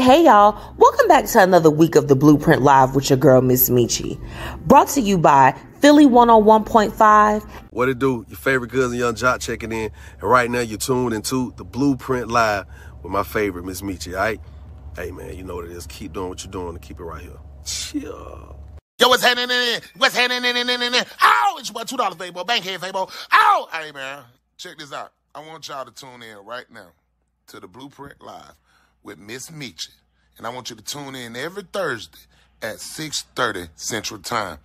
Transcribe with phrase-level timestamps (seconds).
[0.00, 3.68] Hey y'all, welcome back to another week of the Blueprint Live with your girl Miss
[3.68, 4.18] Metchi.
[4.66, 7.42] Brought to you by Philly 101.5.
[7.68, 8.24] What it do?
[8.26, 9.90] Your favorite cousin Young Joc checking in.
[10.12, 12.64] And right now you're tuned into the Blueprint Live
[13.02, 14.40] with my favorite Miss Metchi, alright?
[14.96, 15.86] Hey man, you know what it is.
[15.86, 17.36] Keep doing what you're doing and keep it right here.
[17.66, 18.58] Chill.
[18.98, 19.82] Yo, what's happening in?
[19.98, 20.56] What's happening in?
[20.56, 21.04] in, in, in, in?
[21.22, 21.56] Ow!
[21.58, 23.06] It's about two dollar Fabo, bankhead Fabo.
[23.06, 23.10] Ow!
[23.32, 24.22] Oh, hey man,
[24.56, 25.12] check this out.
[25.34, 26.88] I want y'all to tune in right now
[27.48, 28.54] to the Blueprint Live
[29.02, 29.90] with Miss Metchi.
[30.36, 32.18] And I want you to tune in every Thursday
[32.62, 34.58] at 6.30 Central Time.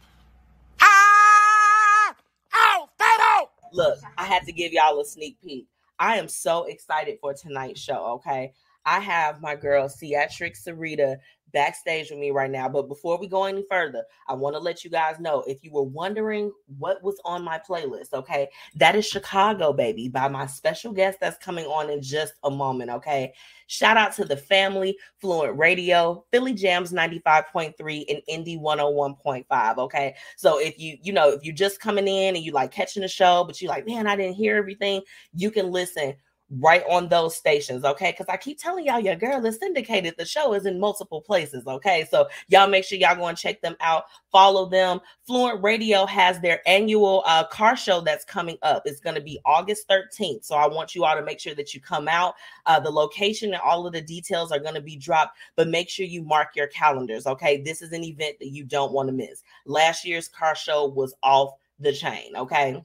[0.79, 2.15] Ah!
[2.53, 2.89] Ow!
[2.99, 3.49] Fabo!
[3.73, 5.67] Look, I had to give y'all a sneak peek.
[5.97, 8.53] I am so excited for tonight's show, okay?
[8.85, 11.17] I have my girl Ceatrix Cerita
[11.55, 12.67] backstage with me right now.
[12.67, 15.71] But before we go any further, I want to let you guys know if you
[15.71, 20.91] were wondering what was on my playlist, okay, that is Chicago Baby by my special
[20.91, 23.33] guest that's coming on in just a moment, okay.
[23.67, 27.73] Shout out to the family, Fluent Radio, Philly Jams 95.3,
[28.09, 29.77] and Indie 101.5.
[29.77, 30.13] Okay.
[30.37, 33.07] So if you, you know, if you're just coming in and you like catching the
[33.07, 35.01] show, but you like, man, I didn't hear everything,
[35.33, 36.15] you can listen
[36.51, 38.11] right on those stations, okay?
[38.11, 40.15] Because I keep telling y'all, your girl is syndicated.
[40.17, 42.07] The show is in multiple places, okay?
[42.09, 44.99] So y'all make sure y'all go and check them out, follow them.
[45.25, 48.83] Fluent Radio has their annual uh, car show that's coming up.
[48.85, 50.45] It's going to be August 13th.
[50.45, 52.35] So I want you all to make sure that you come out.
[52.67, 55.89] Uh, the location and all of the details are going to be dropped, but make
[55.89, 57.61] sure you mark your calendars, okay?
[57.61, 59.43] This is an event that you don't want to miss.
[59.65, 62.83] Last year's car show was off the chain, okay?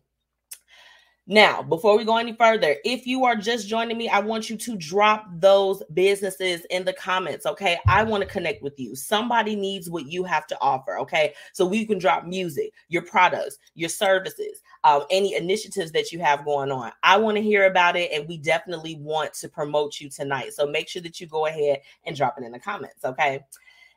[1.26, 4.56] Now, before we go any further, if you are just joining me, I want you
[4.56, 7.46] to drop those businesses in the comments.
[7.46, 7.78] Okay.
[7.86, 8.96] I want to connect with you.
[8.96, 10.98] Somebody needs what you have to offer.
[10.98, 11.34] Okay.
[11.52, 16.44] So we can drop music, your products, your services, um, any initiatives that you have
[16.44, 16.90] going on.
[17.04, 18.10] I want to hear about it.
[18.12, 20.55] And we definitely want to promote you tonight.
[20.55, 23.05] So make sure that you go ahead and drop it in the comments.
[23.05, 23.44] Okay.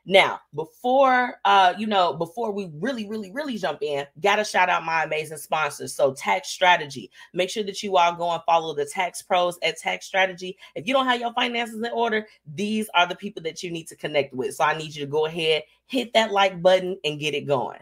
[0.06, 4.84] Now, before uh, you know, before we really, really, really jump in, gotta shout out
[4.84, 5.94] my amazing sponsors.
[5.94, 7.10] So tax strategy.
[7.32, 10.58] Make sure that you all go and follow the tax pros at tax strategy.
[10.74, 13.88] If you don't have your finances in order, these are the people that you need
[13.88, 14.54] to connect with.
[14.54, 17.78] So I need you to go ahead, hit that like button and get it going.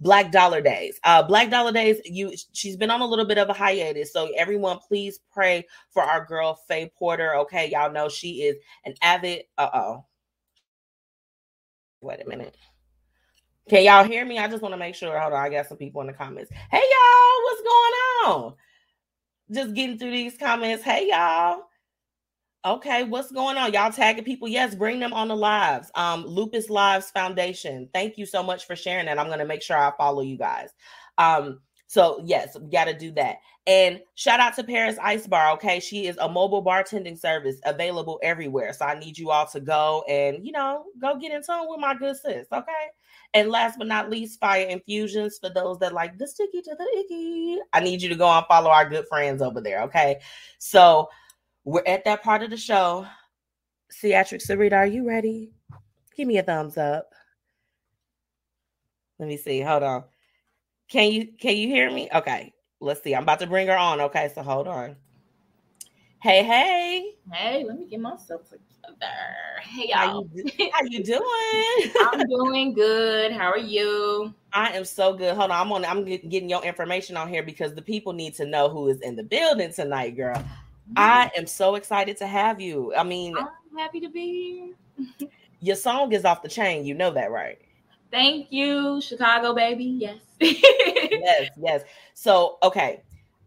[0.00, 1.00] Black Dollar Days.
[1.02, 4.12] Uh, Black Dollar Days, you she's been on a little bit of a hiatus.
[4.12, 7.34] So everyone, please pray for our girl Faye Porter.
[7.36, 10.04] Okay, y'all know she is an avid uh-oh
[12.04, 12.56] Wait a minute.
[13.68, 14.38] Can y'all hear me?
[14.38, 15.18] I just want to make sure.
[15.18, 16.50] Hold on, I got some people in the comments.
[16.70, 17.94] Hey y'all, what's going
[18.44, 18.54] on?
[19.52, 20.84] Just getting through these comments.
[20.84, 21.62] Hey y'all.
[22.66, 23.72] Okay, what's going on?
[23.74, 24.48] Y'all tagging people?
[24.48, 25.90] Yes, bring them on the lives.
[25.96, 27.90] Um, Lupus Lives Foundation.
[27.94, 29.18] Thank you so much for sharing that.
[29.18, 30.70] I'm gonna make sure I follow you guys.
[31.18, 33.36] Um, so yes, we got to do that.
[33.66, 35.52] And shout out to Paris Ice Bar.
[35.52, 38.72] Okay, she is a mobile bartending service available everywhere.
[38.72, 41.80] So I need you all to go and you know go get in tune with
[41.80, 42.46] my good sis.
[42.52, 42.72] Okay.
[43.32, 46.98] And last but not least, Fire Infusions for those that like the sticky to the
[47.00, 47.58] icky.
[47.72, 49.82] I need you to go and follow our good friends over there.
[49.82, 50.20] Okay.
[50.58, 51.08] So
[51.64, 53.06] we're at that part of the show.
[53.92, 55.52] Ceatrix Cerita, are you ready?
[56.16, 57.10] Give me a thumbs up.
[59.18, 59.60] Let me see.
[59.60, 60.04] Hold on.
[60.88, 62.08] Can you can you hear me?
[62.14, 63.14] Okay, let's see.
[63.14, 64.00] I'm about to bring her on.
[64.00, 64.96] Okay, so hold on.
[66.20, 67.14] Hey, hey.
[67.30, 68.64] Hey, let me get myself together.
[69.62, 69.98] Hey y'all.
[69.98, 71.92] How you, how you doing?
[72.12, 73.32] I'm doing good.
[73.32, 74.32] How are you?
[74.52, 75.36] I am so good.
[75.36, 75.60] Hold on.
[75.60, 78.88] I'm on I'm getting your information on here because the people need to know who
[78.88, 80.42] is in the building tonight, girl.
[80.96, 82.94] I am so excited to have you.
[82.94, 85.28] I mean, I'm happy to be here.
[85.60, 86.84] your song is off the chain.
[86.84, 87.58] You know that, right?
[88.14, 89.86] Thank you, Chicago baby.
[89.98, 90.18] Yes.
[90.40, 91.82] yes, yes.
[92.14, 93.02] So, okay.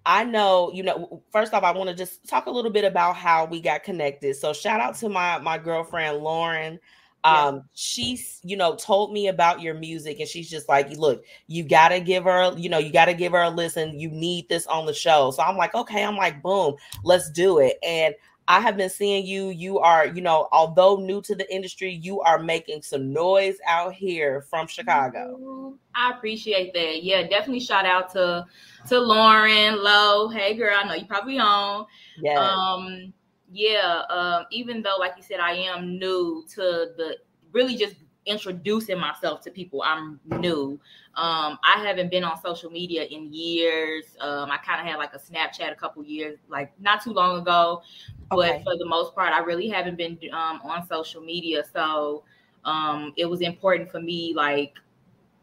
[0.06, 3.16] I know, you know, first off, I want to just talk a little bit about
[3.16, 4.36] how we got connected.
[4.36, 6.82] So shout out to my my girlfriend Lauren.
[7.24, 7.62] Um, yeah.
[7.76, 12.02] she's, you know, told me about your music and she's just like, look, you gotta
[12.02, 13.98] give her, you know, you gotta give her a listen.
[13.98, 15.32] You need this on the show.
[15.32, 17.78] So I'm like, okay, I'm like, boom, let's do it.
[17.84, 18.16] And
[18.48, 19.50] I have been seeing you.
[19.50, 23.94] You are, you know, although new to the industry, you are making some noise out
[23.94, 25.74] here from Chicago.
[25.94, 27.04] I appreciate that.
[27.04, 28.46] Yeah, definitely shout out to
[28.88, 30.30] to Lauren Low.
[30.30, 31.86] Hey girl, I know you probably on.
[32.22, 32.40] Yeah.
[32.40, 33.14] Um,
[33.52, 34.04] yeah.
[34.10, 37.18] Um, even though, like you said, I am new to the
[37.52, 37.96] really just
[38.28, 39.82] introducing myself to people.
[39.84, 40.80] I'm new.
[41.16, 44.06] Um, I haven't been on social media in years.
[44.20, 47.40] Um, I kind of had like a Snapchat a couple years, like not too long
[47.40, 47.82] ago.
[48.32, 48.62] Okay.
[48.64, 51.64] But for the most part, I really haven't been um, on social media.
[51.74, 52.24] So
[52.66, 54.74] um, it was important for me, like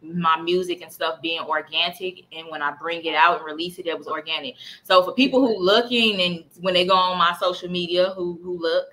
[0.05, 3.87] my music and stuff being organic and when i bring it out and release it
[3.87, 7.71] it was organic so for people who looking and when they go on my social
[7.71, 8.87] media who who look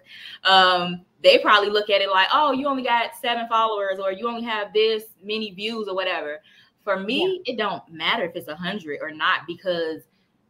[0.43, 4.27] um they probably look at it like oh you only got seven followers or you
[4.27, 6.39] only have this many views or whatever
[6.83, 7.53] for me yeah.
[7.53, 10.01] it don't matter if it's a hundred or not because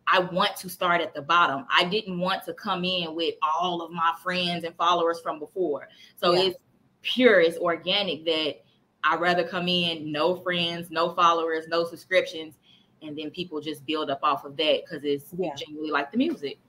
[0.08, 1.66] I want to start at the bottom.
[1.74, 5.88] I didn't want to come in with all of my friends and followers from before.
[6.18, 6.50] So yeah.
[6.50, 6.58] it's
[7.02, 8.62] pure, it's organic that
[9.04, 12.56] I'd rather come in, no friends, no followers, no subscriptions,
[13.02, 15.56] and then people just build up off of that because it's yeah.
[15.56, 16.60] genuinely like the music.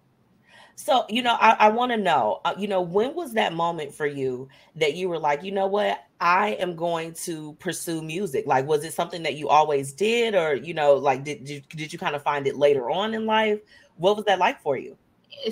[0.75, 3.95] So, you know, I, I want to know, uh, you know, when was that moment
[3.95, 8.47] for you that you were like, you know what, I am going to pursue music?
[8.47, 11.93] Like, was it something that you always did, or you know, like, did did, did
[11.93, 13.61] you kind of find it later on in life?
[13.97, 14.97] What was that like for you?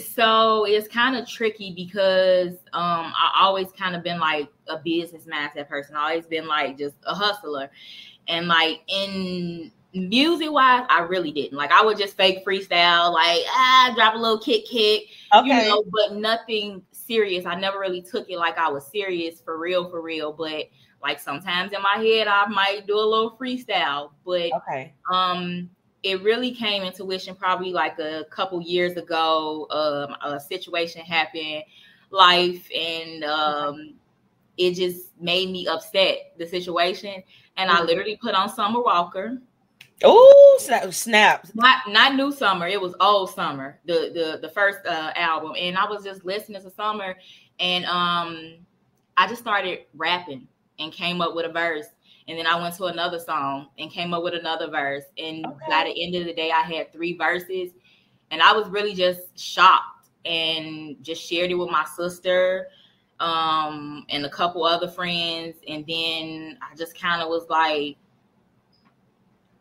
[0.00, 5.26] So it's kind of tricky because um I always kind of been like a business
[5.26, 5.96] mindset person.
[5.96, 7.70] I always been like just a hustler.
[8.28, 11.56] And like in music wise, I really didn't.
[11.56, 15.04] Like I would just fake freestyle, like ah, drop a little kick kick,
[15.34, 15.64] okay.
[15.64, 17.46] you know, but nothing serious.
[17.46, 20.32] I never really took it like I was serious for real, for real.
[20.32, 20.66] But
[21.02, 24.10] like sometimes in my head, I might do a little freestyle.
[24.24, 25.70] But okay, um,
[26.02, 29.66] it really came into fruition probably like a couple years ago.
[29.70, 31.64] Um, a situation happened,
[32.10, 33.94] life, and um,
[34.56, 37.22] it just made me upset the situation.
[37.56, 37.82] And mm-hmm.
[37.82, 39.38] I literally put on Summer Walker.
[40.02, 41.46] Oh, snap, snap!
[41.54, 42.66] Not not new summer.
[42.66, 43.78] It was old summer.
[43.84, 47.16] The the the first uh, album, and I was just listening to Summer,
[47.58, 48.54] and um,
[49.18, 50.48] I just started rapping
[50.78, 51.84] and came up with a verse
[52.30, 55.02] and then I went to another song and came up with another verse.
[55.18, 55.64] And okay.
[55.68, 57.72] by the end of the day, I had three verses,
[58.30, 62.68] and I was really just shocked and just shared it with my sister
[63.18, 65.56] um, and a couple other friends.
[65.66, 67.96] And then I just kind of was like,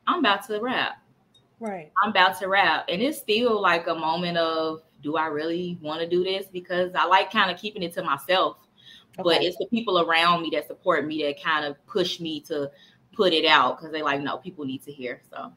[0.05, 1.01] I'm about to rap.
[1.59, 1.91] Right.
[2.03, 2.85] I'm about to rap.
[2.87, 6.45] And it's still like a moment of, do I really want to do this?
[6.51, 8.57] Because I like kind of keeping it to myself.
[9.19, 9.23] Okay.
[9.23, 12.71] But it's the people around me that support me that kind of push me to
[13.11, 15.21] put it out because they're like, no, people need to hear.
[15.29, 15.51] So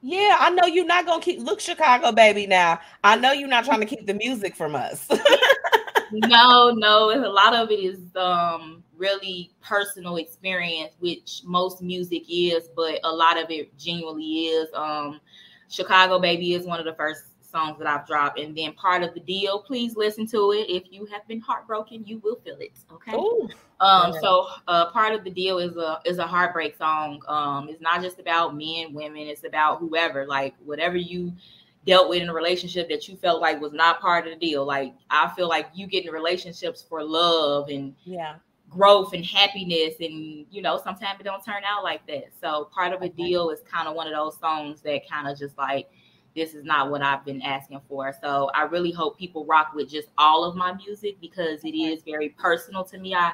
[0.00, 2.80] yeah, I know you're not gonna keep look Chicago baby now.
[3.04, 5.08] I know you're not trying to keep the music from us.
[6.12, 12.68] no, no, a lot of it is um really personal experience, which most music is,
[12.74, 14.68] but a lot of it genuinely is.
[14.74, 15.20] Um
[15.68, 18.40] Chicago Baby is one of the first songs that I've dropped.
[18.40, 20.68] And then part of the deal, please listen to it.
[20.68, 22.72] If you have been heartbroken, you will feel it.
[22.92, 23.12] Okay.
[23.12, 23.48] Ooh.
[23.80, 27.22] Um, so uh, part of the deal is a is a heartbreak song.
[27.28, 31.32] Um, it's not just about men, women, it's about whoever, like whatever you
[31.84, 34.64] dealt with in a relationship that you felt like was not part of the deal.
[34.64, 38.36] Like I feel like you get in relationships for love and yeah
[38.72, 42.92] growth and happiness and you know sometimes it don't turn out like that so part
[42.92, 45.90] of a deal is kind of one of those songs that kind of just like
[46.34, 48.14] this is not what I've been asking for.
[48.20, 52.02] So I really hope people rock with just all of my music because it is
[52.02, 53.14] very personal to me.
[53.14, 53.32] I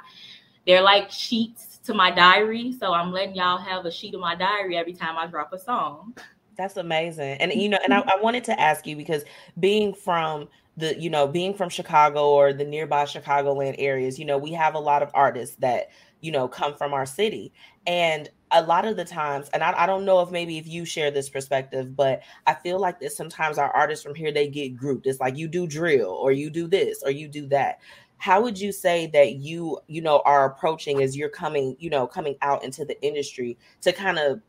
[0.66, 2.72] they're like sheets to my diary.
[2.72, 5.58] So I'm letting y'all have a sheet of my diary every time I drop a
[5.58, 6.14] song.
[6.58, 7.40] That's amazing.
[7.40, 9.24] And you know, and I, I wanted to ask you because
[9.58, 14.38] being from the, you know, being from Chicago or the nearby Chicagoland areas, you know,
[14.38, 15.88] we have a lot of artists that,
[16.20, 17.52] you know, come from our city.
[17.86, 20.84] And a lot of the times, and I, I, don't know if maybe if you
[20.84, 24.76] share this perspective, but I feel like that sometimes our artists from here they get
[24.76, 25.06] grouped.
[25.06, 27.80] It's like you do drill or you do this or you do that.
[28.16, 32.06] How would you say that you, you know, are approaching as you're coming, you know,
[32.06, 34.40] coming out into the industry to kind of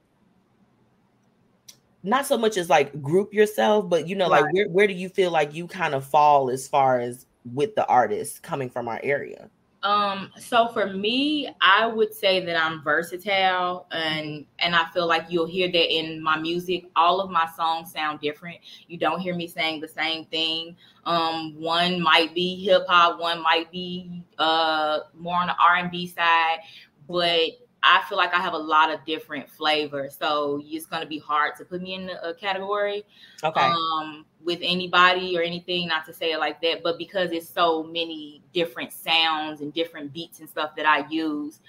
[2.01, 4.43] not so much as like group yourself, but you know, right.
[4.43, 7.75] like where, where do you feel like you kind of fall as far as with
[7.75, 9.49] the artists coming from our area?
[9.81, 15.27] Um, so for me, I would say that I'm versatile and and I feel like
[15.29, 16.85] you'll hear that in my music.
[16.97, 18.57] All of my songs sound different.
[18.87, 20.75] You don't hear me saying the same thing.
[21.05, 25.91] Um, one might be hip hop, one might be uh more on the R and
[25.91, 26.59] B side,
[27.07, 31.07] but I feel like I have a lot of different flavors, so it's going to
[31.07, 33.05] be hard to put me in a category.
[33.43, 33.61] Okay.
[33.61, 37.83] Um, with anybody or anything, not to say it like that, but because it's so
[37.83, 41.59] many different sounds and different beats and stuff that I use.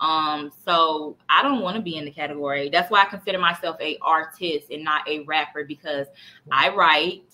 [0.00, 2.68] Um, so I don't want to be in the category.
[2.68, 6.06] That's why I consider myself a artist and not a rapper because
[6.50, 7.24] I write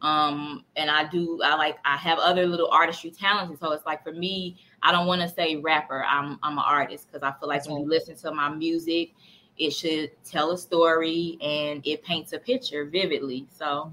[0.00, 3.84] um and I do I like I have other little artistry talents and so it's
[3.84, 6.04] like for me I don't want to say rapper.
[6.04, 9.14] I'm I'm an artist because I feel like when you listen to my music,
[9.56, 13.46] it should tell a story and it paints a picture vividly.
[13.56, 13.92] So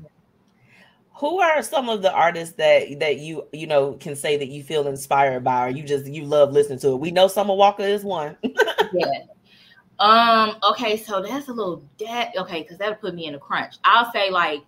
[1.15, 4.63] who are some of the artists that that you you know can say that you
[4.63, 6.97] feel inspired by or you just you love listening to it?
[6.97, 8.37] We know Summer Walker is one.
[8.43, 9.23] yeah.
[9.99, 10.57] Um.
[10.71, 10.97] Okay.
[10.97, 12.33] So that's a little that.
[12.37, 13.75] Okay, because that'll put me in a crunch.
[13.83, 14.61] I'll say like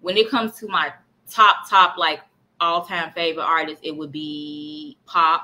[0.00, 0.92] when it comes to my
[1.30, 2.20] top top like
[2.60, 5.42] all time favorite artists, it would be Pac,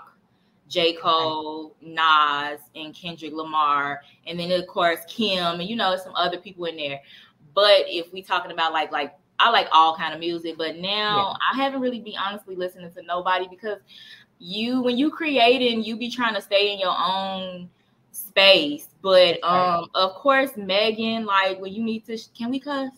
[0.68, 0.94] J.
[0.94, 6.38] Cole, Nas, and Kendrick Lamar, and then of course Kim, and you know some other
[6.38, 7.00] people in there.
[7.54, 11.32] But if we talking about like like I like all kind of music, but now
[11.32, 11.34] yeah.
[11.52, 13.78] I haven't really been honestly listening to nobody because
[14.38, 17.68] you when you creating, you be trying to stay in your own
[18.12, 18.88] space.
[19.02, 22.90] But um, of course, Megan, like when you need to, can we cuss?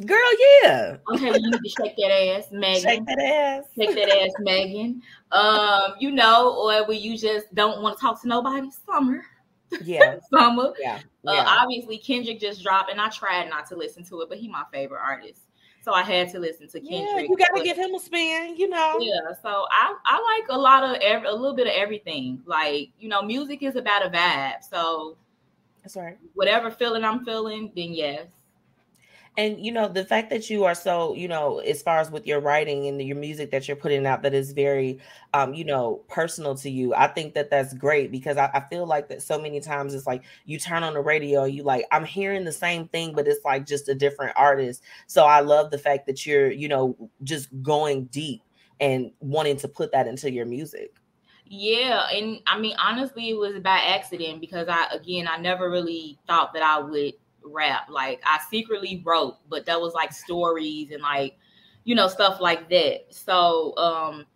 [0.00, 0.18] Girl,
[0.62, 0.96] yeah.
[1.12, 2.82] Okay, you need to shake that ass, Megan.
[2.82, 3.64] Shake that ass.
[3.76, 5.02] Shake that ass, Megan.
[5.30, 9.22] Um, you know, or when you just don't want to talk to nobody, summer.
[9.84, 10.16] Yeah.
[10.32, 10.72] summer.
[10.80, 10.98] Yeah.
[11.26, 14.48] Uh, obviously Kendrick just dropped, and I tried not to listen to it, but he
[14.48, 15.42] my favorite artist.
[15.82, 17.08] So I had to listen to Kendrick.
[17.14, 18.98] Yeah, you gotta but, give him a spin, you know.
[19.00, 22.40] Yeah, so I I like a lot of every, a little bit of everything.
[22.46, 24.62] Like you know, music is about a vibe.
[24.68, 25.16] So
[25.82, 26.18] that's right.
[26.34, 28.26] Whatever feeling I'm feeling, then yes
[29.38, 32.26] and you know the fact that you are so you know as far as with
[32.26, 34.98] your writing and your music that you're putting out that is very
[35.32, 38.86] um you know personal to you i think that that's great because I, I, feel
[38.86, 42.04] like that so many times it's like you turn on the radio you like i'm
[42.04, 44.82] hearing the same thing but it's like just a different artist.
[45.06, 48.42] So i love the fact that you're you know just going deep
[48.80, 50.96] and wanting to put that into your music.
[51.46, 56.18] Yeah, and I mean honestly, it was by accident because I again I never really
[56.26, 57.12] thought that I would
[57.44, 57.88] rap.
[57.90, 61.36] Like I secretly wrote, but that was like stories and like,
[61.84, 63.06] you know, stuff like that.
[63.10, 64.26] So um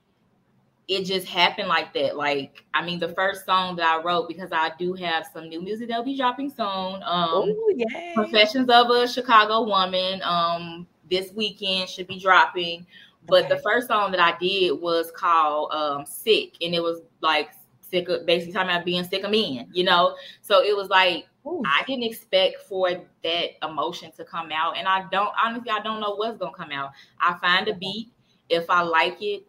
[0.89, 2.17] it just happened like that.
[2.17, 5.61] Like, I mean, the first song that I wrote because I do have some new
[5.61, 7.03] music that'll be dropping soon.
[7.03, 7.85] Um Ooh,
[8.15, 10.21] Confessions of a Chicago Woman.
[10.23, 12.87] Um, this weekend should be dropping.
[13.27, 13.57] But okay.
[13.57, 17.51] the first song that I did was called um Sick, and it was like
[17.91, 20.17] sick of basically talking about being sick of men, you know.
[20.43, 21.63] So it was like Ooh.
[21.65, 22.91] I didn't expect for
[23.23, 24.77] that emotion to come out.
[24.77, 26.91] And I don't honestly I don't know what's gonna come out.
[27.21, 28.13] I find a beat.
[28.49, 29.47] If I like it,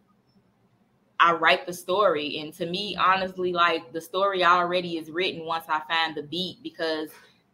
[1.20, 2.38] I write the story.
[2.38, 6.62] And to me, honestly, like the story already is written once I find the beat
[6.62, 7.10] because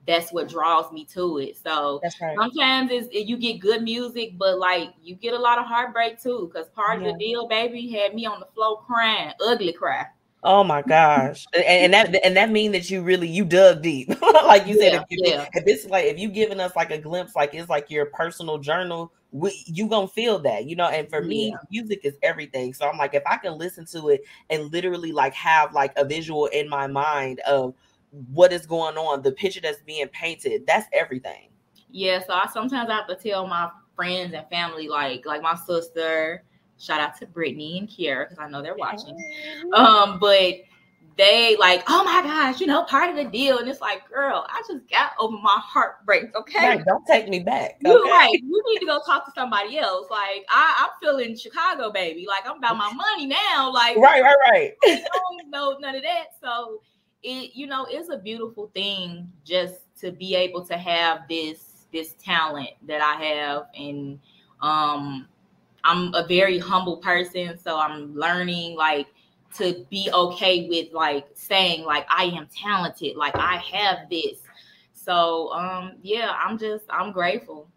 [0.06, 1.56] that's what draws me to it.
[1.56, 2.36] So right.
[2.38, 6.50] sometimes it's, you get good music, but like you get a lot of heartbreak too.
[6.52, 7.08] Because part yeah.
[7.08, 10.06] of the deal, baby, had me on the floor crying, ugly cry.
[10.46, 14.10] Oh my gosh, and, and, that and that mean that you really you dug deep,
[14.22, 14.92] like you said.
[14.92, 15.48] Yeah, if, you, yeah.
[15.54, 18.58] if it's like if you giving us like a glimpse, like it's like your personal
[18.58, 20.88] journal, we, you gonna feel that, you know.
[20.88, 21.56] And for me, yeah.
[21.70, 22.74] music is everything.
[22.74, 26.04] So I'm like, if I can listen to it and literally like have like a
[26.04, 27.74] visual in my mind of
[28.10, 31.48] what is going on, the picture that's being painted, that's everything.
[31.88, 32.22] Yeah.
[32.22, 36.44] So I sometimes I have to tell my friends and family, like like my sister
[36.84, 39.16] Shout out to Brittany and Kiera because I know they're watching.
[39.74, 40.56] Um, but
[41.16, 43.58] they like, oh my gosh, you know, part of the deal.
[43.58, 46.34] And it's like, girl, I just got over my heartbreak.
[46.34, 46.68] Okay.
[46.68, 47.76] Right, don't take me back.
[47.84, 47.90] Okay?
[47.90, 48.32] You're right.
[48.32, 50.08] You need to go talk to somebody else.
[50.10, 52.26] Like, I, I'm feeling Chicago, baby.
[52.26, 53.72] Like, I'm about my money now.
[53.72, 54.72] Like, right, right, right.
[54.84, 56.26] I don't know none of that.
[56.42, 56.80] So
[57.22, 62.14] it, you know, it's a beautiful thing just to be able to have this this
[62.22, 64.18] talent that I have and
[64.60, 65.28] um
[65.84, 69.06] I'm a very humble person, so I'm learning like
[69.56, 74.38] to be okay with like saying like I am talented, like I have this.
[74.92, 77.68] So um yeah, I'm just I'm grateful.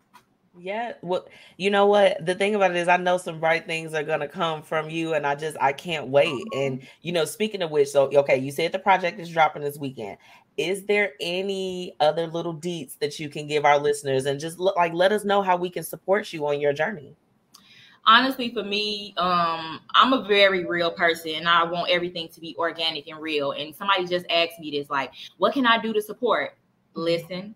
[0.60, 2.26] Yeah, well, you know what?
[2.26, 5.14] The thing about it is, I know some bright things are gonna come from you,
[5.14, 6.44] and I just I can't wait.
[6.56, 9.78] And you know, speaking of which, so okay, you said the project is dropping this
[9.78, 10.18] weekend.
[10.58, 14.76] Is there any other little deets that you can give our listeners, and just look
[14.76, 17.16] like let us know how we can support you on your journey?
[18.08, 22.56] Honestly for me um i'm a very real person and i want everything to be
[22.58, 23.52] organic and real.
[23.52, 26.58] And somebody just asked me this like what can i do to support?
[26.94, 27.54] Listen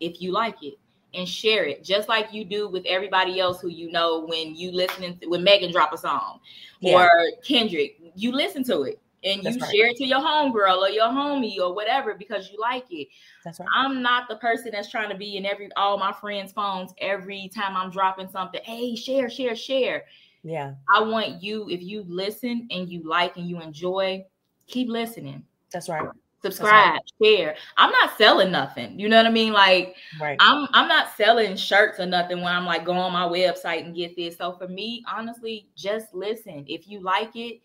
[0.00, 0.74] if you like it
[1.14, 4.72] and share it just like you do with everybody else who you know when you
[4.72, 6.40] listening to, when megan drop a song
[6.80, 6.94] yeah.
[6.94, 7.10] or
[7.44, 9.70] kendrick you listen to it and you right.
[9.70, 13.08] share it to your homegirl or your homie or whatever because you like it.
[13.44, 13.68] That's right.
[13.74, 17.50] I'm not the person that's trying to be in every all my friends' phones every
[17.54, 18.60] time I'm dropping something.
[18.64, 20.04] Hey, share, share, share.
[20.42, 20.74] Yeah.
[20.94, 24.24] I want you, if you listen and you like and you enjoy,
[24.66, 25.44] keep listening.
[25.72, 26.08] That's right.
[26.42, 27.00] Subscribe, right.
[27.22, 27.56] share.
[27.76, 28.98] I'm not selling nothing.
[28.98, 29.52] You know what I mean?
[29.52, 30.38] Like right.
[30.40, 33.94] I'm I'm not selling shirts or nothing when I'm like go on my website and
[33.94, 34.38] get this.
[34.38, 36.64] So for me, honestly, just listen.
[36.66, 37.60] If you like it,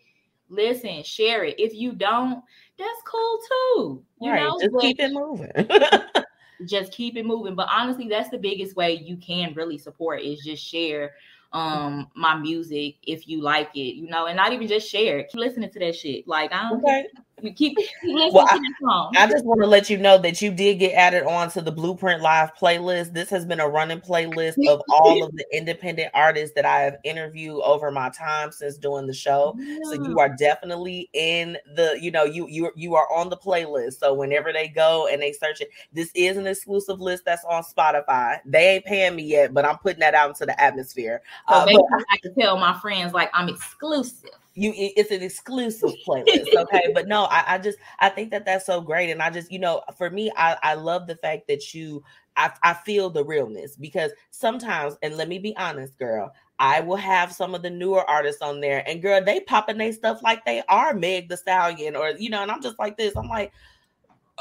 [0.48, 1.58] listen, share it.
[1.58, 2.42] If you don't,
[2.78, 4.02] that's cool too.
[4.20, 4.42] You right.
[4.42, 5.52] know, just but keep it moving.
[6.66, 7.54] just keep it moving.
[7.54, 11.12] But honestly, that's the biggest way you can really support is just share
[11.52, 15.28] um my music if you like it, you know, and not even just share it.
[15.30, 16.26] Keep listening to that shit.
[16.26, 17.06] Like I don't okay.
[17.42, 18.48] You keep, keep well,
[18.80, 19.12] song.
[19.14, 21.70] I just want to let you know that you did get added on to the
[21.70, 23.12] Blueprint Live playlist.
[23.12, 26.96] This has been a running playlist of all of the independent artists that I have
[27.04, 29.54] interviewed over my time since doing the show.
[29.58, 29.76] Yeah.
[29.84, 33.98] So you are definitely in the, you know, you you you are on the playlist.
[33.98, 37.64] So whenever they go and they search it, this is an exclusive list that's on
[37.64, 38.38] Spotify.
[38.46, 41.20] They ain't paying me yet, but I'm putting that out into the atmosphere.
[41.50, 45.90] So uh, but, I can tell my friends like I'm exclusive you it's an exclusive
[46.06, 49.30] playlist okay but no I, I just i think that that's so great and i
[49.30, 52.02] just you know for me i i love the fact that you
[52.38, 56.96] I, I feel the realness because sometimes and let me be honest girl I will
[56.96, 60.44] have some of the newer artists on there, and girl, they popping their stuff like
[60.44, 63.14] they are Meg the Stallion, or you know, and I'm just like this.
[63.14, 63.52] I'm like,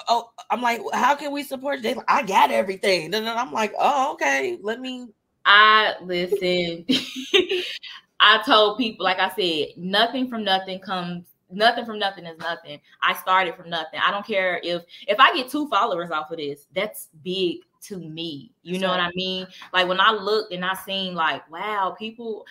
[0.07, 1.95] oh, I'm like, how can we support you?
[1.95, 5.09] Like, I got everything, and then I'm like, oh, okay, let me.
[5.45, 6.85] I listen.
[8.19, 12.79] I told people, like I said, nothing from nothing comes nothing from nothing is nothing.
[13.01, 13.99] I started from nothing.
[14.05, 17.97] I don't care if if I get two followers off of this, that's big to
[17.97, 18.51] me.
[18.63, 19.47] You know what I mean?
[19.73, 22.45] Like when I looked and I seen like, wow, people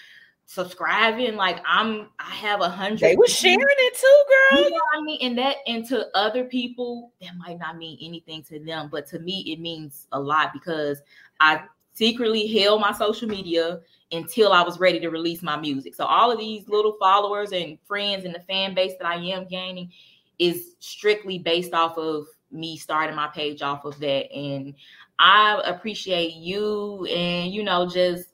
[0.46, 3.00] subscribing, like I'm I have a hundred.
[3.00, 4.64] They were sharing it too, girl.
[4.64, 5.18] You know what I mean?
[5.22, 9.18] And that and to other people, that might not mean anything to them, but to
[9.18, 11.02] me it means a lot because
[11.40, 13.80] I secretly held my social media
[14.12, 15.94] until I was ready to release my music.
[15.94, 19.46] So all of these little followers and friends and the fan base that I am
[19.48, 19.90] gaining
[20.38, 24.32] is strictly based off of me starting my page off of that.
[24.32, 24.74] And
[25.18, 28.28] I appreciate you and you know just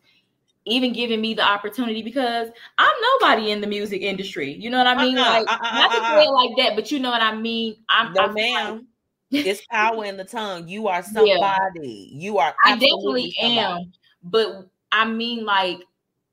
[0.66, 2.48] even giving me the opportunity because
[2.78, 4.52] I'm nobody in the music industry.
[4.52, 5.18] You know what I mean?
[5.18, 6.08] Uh-uh, like uh-uh, not to uh-uh.
[6.08, 6.28] say uh.
[6.28, 7.76] it like that, but you know what I mean.
[7.88, 8.86] I'm no, ma'am.
[9.30, 10.68] It's power in the tongue.
[10.68, 12.10] You are somebody.
[12.12, 12.20] Yeah.
[12.20, 12.54] You are.
[12.64, 13.58] I definitely somebody.
[13.58, 13.92] am.
[14.22, 15.80] But I mean, like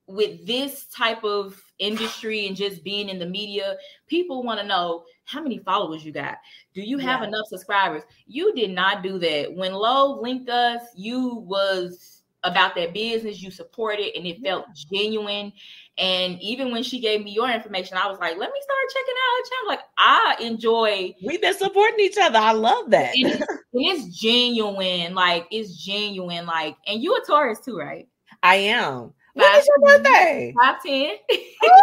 [0.08, 3.76] with this type of industry and just being in the media,
[4.08, 6.38] people want to know how many followers you got.
[6.74, 7.28] Do you have yeah.
[7.28, 8.04] enough subscribers?
[8.26, 9.54] You did not do that.
[9.54, 13.42] When Low linked us, you was about that business.
[13.42, 15.52] You supported, and it felt genuine.
[15.98, 19.16] And even when she gave me your information, I was like, let me start checking
[19.18, 19.68] out her channel.
[19.68, 21.16] Like, I enjoy.
[21.26, 22.38] We've been supporting each other.
[22.38, 23.12] I love that.
[23.14, 25.16] it's, it's genuine.
[25.16, 26.46] Like, it's genuine.
[26.46, 28.08] Like, and you a Taurus too, right?
[28.44, 29.14] I am.
[29.34, 30.54] When is your birthday?
[30.60, 31.16] Five ten.
[31.64, 31.82] oh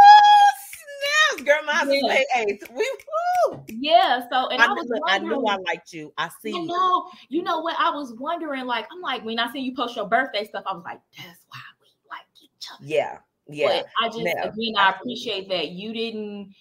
[1.30, 1.56] snaps, girl!
[1.66, 2.42] Mine's yeah.
[2.42, 2.68] Eighth.
[2.74, 2.98] We
[3.48, 3.64] woo.
[3.68, 4.22] Yeah.
[4.30, 6.12] So and I, I was I knew I liked you.
[6.18, 6.50] I see.
[6.50, 7.76] You know, you know what?
[7.78, 8.66] I was wondering.
[8.66, 11.44] Like, I'm like, when I see you post your birthday stuff, I was like, that's
[11.48, 12.84] why we like each other.
[12.84, 13.18] Yeah.
[13.48, 13.68] Yeah.
[13.68, 14.44] But I just yeah.
[14.44, 16.54] again, I appreciate that you didn't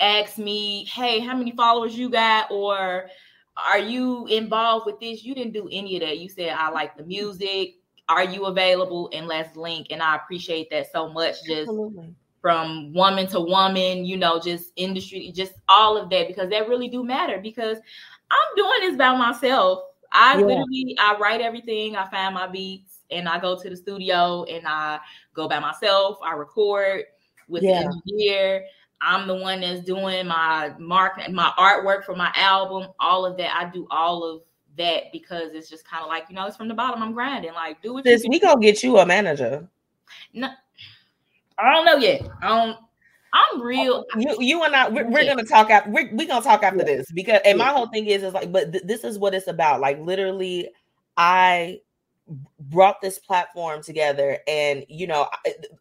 [0.00, 3.08] ask me, hey, how many followers you got, or
[3.56, 5.24] are you involved with this?
[5.24, 6.18] You didn't do any of that.
[6.18, 6.74] You said I mm-hmm.
[6.74, 7.76] like the music
[8.08, 12.14] are you available and let's link and i appreciate that so much just Absolutely.
[12.40, 16.88] from woman to woman you know just industry just all of that because that really
[16.88, 17.78] do matter because
[18.30, 19.80] i'm doing this by myself
[20.12, 20.44] i yeah.
[20.44, 24.66] literally i write everything i find my beats and i go to the studio and
[24.66, 24.98] i
[25.34, 27.04] go by myself i record
[27.48, 27.82] with yeah.
[27.82, 28.64] the engineer
[29.00, 33.54] i'm the one that's doing my mark my artwork for my album all of that
[33.56, 34.42] i do all of
[34.76, 37.02] that because it's just kind of like you know it's from the bottom.
[37.02, 37.52] I'm grinding.
[37.52, 38.04] Like do what.
[38.04, 39.68] We gonna get you a manager.
[40.32, 40.48] No,
[41.58, 42.22] I don't know yet.
[42.42, 42.78] I don't.
[43.34, 44.04] I'm real.
[44.18, 45.90] You, you and I, we're, we're gonna talk after.
[45.90, 46.84] We're, we're gonna talk after yeah.
[46.84, 49.46] this because, and my whole thing is, is like, but th- this is what it's
[49.46, 49.80] about.
[49.80, 50.68] Like, literally,
[51.16, 51.80] I
[52.60, 55.28] brought this platform together and you know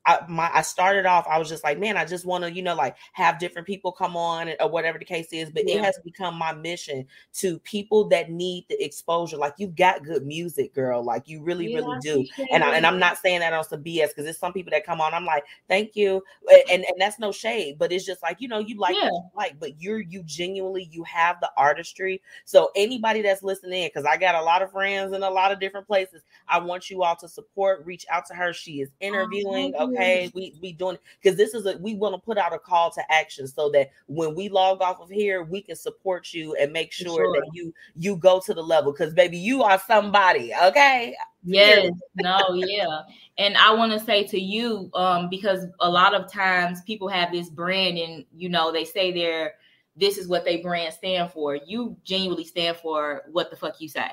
[0.05, 2.61] I, my I started off I was just like man I just want to you
[2.61, 5.75] know like have different people come on or whatever the case is but yeah.
[5.75, 10.25] it has become my mission to people that need the exposure like you got good
[10.25, 13.53] music girl like you really yeah, really do and I, and I'm not saying that
[13.53, 16.23] on some BS because there's some people that come on I'm like thank you
[16.69, 19.05] and and that's no shade but it's just like you know you like yeah.
[19.05, 24.05] you like but you're you genuinely you have the artistry so anybody that's listening because
[24.05, 27.03] I got a lot of friends in a lot of different places I want you
[27.03, 27.85] all to support.
[27.85, 28.53] Reach out to her.
[28.53, 29.73] She is interviewing.
[29.77, 32.59] Uh, Okay, we we doing because this is a we want to put out a
[32.59, 36.55] call to action so that when we log off of here, we can support you
[36.55, 37.33] and make sure, sure.
[37.33, 38.91] that you you go to the level.
[38.91, 40.53] Because baby, you are somebody.
[40.63, 41.15] Okay.
[41.43, 41.91] Yes.
[42.15, 42.39] no.
[42.53, 43.01] Yeah.
[43.37, 47.31] And I want to say to you, um, because a lot of times people have
[47.31, 49.53] this brand, and you know they say they're
[49.95, 51.55] this is what they brand stand for.
[51.55, 54.09] You genuinely stand for what the fuck you say.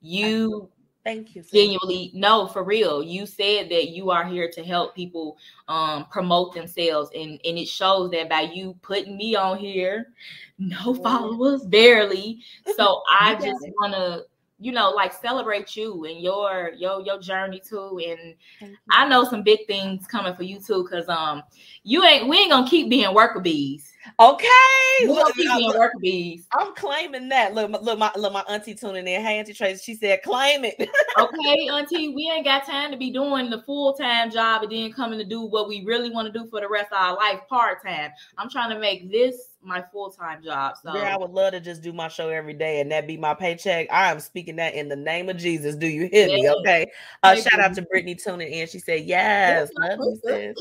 [0.00, 0.68] You
[1.06, 1.44] Thank you.
[1.44, 3.00] Genuinely, no, for real.
[3.00, 5.38] You said that you are here to help people
[5.68, 10.08] um, promote themselves, and and it shows that by you putting me on here,
[10.58, 12.40] no followers, barely.
[12.76, 14.24] So I just want to,
[14.58, 18.00] you know, like celebrate you and your your your journey too.
[18.04, 21.44] And I know some big things coming for you too, cause um,
[21.84, 24.46] you ain't we ain't gonna keep being worker bees Okay.
[25.06, 26.46] Look, look, work bees.
[26.52, 27.54] I'm claiming that.
[27.54, 29.22] Look, look, my look, my auntie tuning in.
[29.22, 29.82] Hey, Auntie Tracy.
[29.82, 30.76] She said, claim it.
[31.18, 35.18] okay, Auntie, we ain't got time to be doing the full-time job and then coming
[35.18, 38.10] to do what we really want to do for the rest of our life part-time.
[38.38, 40.76] I'm trying to make this my full time job.
[40.82, 43.16] So yeah, I would love to just do my show every day and that be
[43.16, 43.88] my paycheck.
[43.90, 45.74] I am speaking that in the name of Jesus.
[45.74, 46.48] Do you hear me?
[46.48, 46.90] Okay.
[47.22, 48.66] Uh, shout out to Brittany tuning in.
[48.68, 50.56] She said, Yes, love you, sis.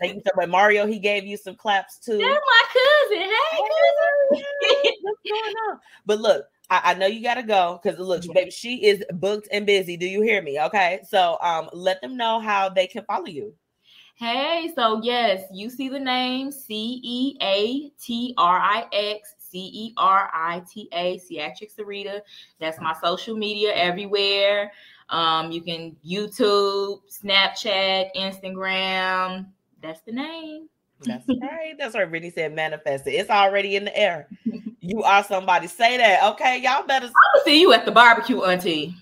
[0.00, 0.48] Thank you so much.
[0.48, 2.18] Mario, he gave you some claps too.
[2.18, 3.30] That's my cousin.
[3.50, 3.60] Hey,
[4.70, 4.94] cousin.
[5.02, 5.78] What's going on?
[6.06, 9.66] But look, I, I, know you gotta go because look, baby, she is booked and
[9.66, 9.96] busy.
[9.96, 10.60] Do you hear me?
[10.60, 11.00] Okay.
[11.08, 13.54] So um let them know how they can follow you.
[14.16, 19.70] Hey, so yes, you see the name C E A T R I X C
[19.72, 22.20] E R I T A, Ceatrix Cerita.
[22.60, 24.72] That's my social media everywhere.
[25.10, 29.46] Um, you can YouTube, Snapchat, Instagram.
[29.82, 30.68] That's the name.
[31.04, 31.74] That's right.
[31.78, 32.54] That's what Brittany said.
[32.54, 33.12] Manifest it.
[33.12, 34.28] It's already in the air.
[34.80, 35.66] You are somebody.
[35.66, 36.32] Say that.
[36.32, 36.60] Okay.
[36.62, 37.06] Y'all better.
[37.34, 38.94] I'll see you at the barbecue, Auntie.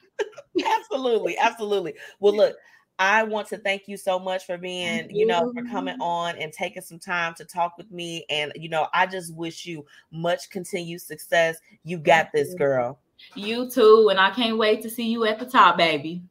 [0.65, 1.37] absolutely.
[1.39, 1.95] Absolutely.
[2.21, 2.57] Well, look,
[2.99, 6.53] I want to thank you so much for being, you know, for coming on and
[6.53, 8.25] taking some time to talk with me.
[8.31, 11.59] And, you know, I just wish you much continued success.
[11.85, 13.01] You got this, girl.
[13.35, 14.09] You too.
[14.11, 16.23] And I can't wait to see you at the top, baby.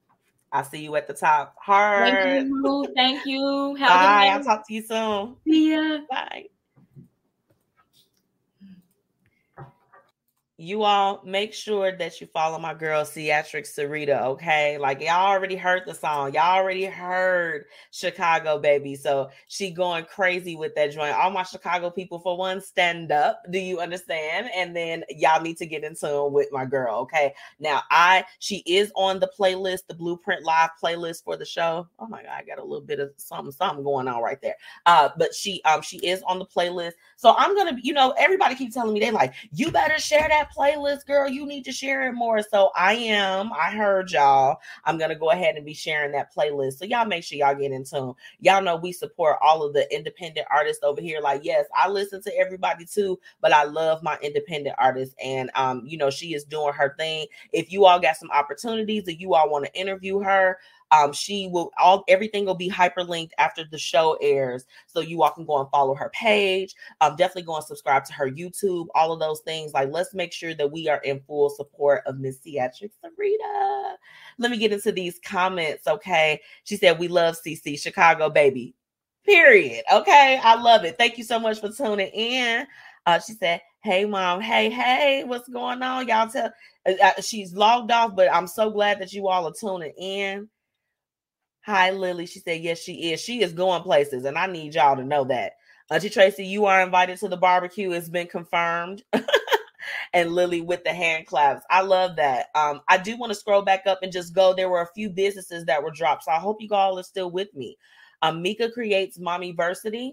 [0.51, 1.55] I'll see you at the top.
[1.59, 2.13] Hard.
[2.13, 2.93] Thank you.
[2.95, 3.75] Thank you.
[3.75, 4.29] Have Bye.
[4.33, 5.35] I'll talk to you soon.
[5.47, 5.99] See ya.
[6.09, 6.47] Bye.
[10.61, 14.77] You all make sure that you follow my girl Ceatrix Cerita, okay?
[14.77, 18.93] Like y'all already heard the song, y'all already heard Chicago baby.
[18.93, 21.15] So she going crazy with that joint.
[21.15, 23.41] All my Chicago people for one stand up.
[23.49, 24.51] Do you understand?
[24.55, 27.33] And then y'all need to get in tune with my girl, okay?
[27.59, 31.87] Now I she is on the playlist, the Blueprint Live playlist for the show.
[31.97, 34.57] Oh my god, I got a little bit of something something going on right there.
[34.85, 36.93] Uh but she um she is on the playlist.
[37.15, 40.50] So I'm gonna, you know, everybody keep telling me they like, you better share that
[40.55, 41.29] playlist, girl.
[41.29, 42.41] You need to share it more.
[42.41, 43.51] So I am.
[43.53, 44.57] I heard y'all.
[44.85, 46.73] I'm gonna go ahead and be sharing that playlist.
[46.73, 48.13] So y'all make sure y'all get in tune.
[48.39, 51.19] Y'all know we support all of the independent artists over here.
[51.21, 55.15] Like, yes, I listen to everybody too, but I love my independent artists.
[55.23, 57.27] And um, you know, she is doing her thing.
[57.53, 60.57] If you all got some opportunities that you all want to interview her,
[60.91, 65.31] um, she will all everything will be hyperlinked after the show airs, so you all
[65.31, 66.75] can go and follow her page.
[66.99, 68.87] Um, definitely go and subscribe to her YouTube.
[68.93, 69.73] All of those things.
[69.73, 73.95] Like, let's make sure that we are in full support of Miss Ceatrix Cerita.
[74.37, 75.87] Let me get into these comments.
[75.87, 78.75] Okay, she said we love CC Chicago baby.
[79.25, 79.83] Period.
[79.93, 80.97] Okay, I love it.
[80.97, 82.65] Thank you so much for tuning in.
[83.05, 84.41] Uh, she said, "Hey, mom.
[84.41, 86.07] Hey, hey, what's going on?
[86.07, 86.51] Y'all tell."
[86.85, 90.49] Uh, uh she's logged off, but I'm so glad that you all are tuning in.
[91.65, 92.25] Hi, Lily.
[92.25, 93.19] She said, Yes, she is.
[93.21, 95.53] She is going places, and I need y'all to know that.
[95.91, 97.91] Auntie Tracy, you are invited to the barbecue.
[97.91, 99.03] It's been confirmed.
[100.13, 101.63] and Lily with the hand claps.
[101.69, 102.47] I love that.
[102.55, 104.53] Um, I do want to scroll back up and just go.
[104.53, 106.23] There were a few businesses that were dropped.
[106.23, 107.77] So I hope you all are still with me.
[108.21, 110.11] Um, Mika creates Mommy Versity.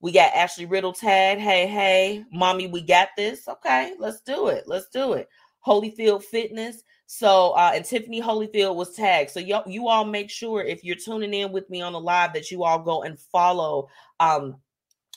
[0.00, 1.38] We got Ashley Riddle tag.
[1.38, 3.48] Hey, hey, mommy, we got this.
[3.48, 4.64] Okay, let's do it.
[4.66, 5.28] Let's do it.
[5.66, 6.82] Holyfield Fitness.
[7.06, 9.30] So uh, and Tiffany Holyfield was tagged.
[9.30, 12.32] So you you all make sure if you're tuning in with me on the live
[12.34, 13.88] that you all go and follow
[14.20, 14.56] um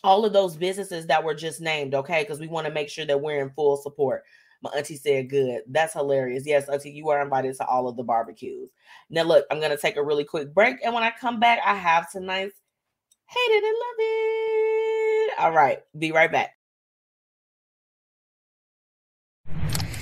[0.03, 2.23] all of those businesses that were just named, okay?
[2.23, 4.23] Because we want to make sure that we're in full support.
[4.61, 8.03] My auntie said, "Good, that's hilarious." Yes, auntie, you are invited to all of the
[8.03, 8.69] barbecues.
[9.09, 11.75] Now, look, I'm gonna take a really quick break, and when I come back, I
[11.75, 12.55] have tonight's
[13.27, 15.39] hate it and love it.
[15.39, 16.58] All right, be right back.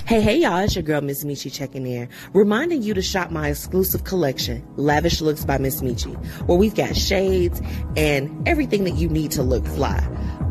[0.08, 3.50] Hey, hey, y'all, it's your girl, Miss Metchi, checking in, reminding you to shop my
[3.50, 6.15] exclusive collection, Lavish Looks by Miss Metchi,
[6.48, 7.62] where we've got shades
[7.98, 10.02] and everything that you need to look fly.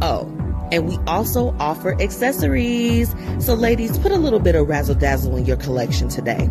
[0.03, 0.27] Oh,
[0.71, 3.15] and we also offer accessories.
[3.39, 6.51] So, ladies, put a little bit of razzle dazzle in your collection today.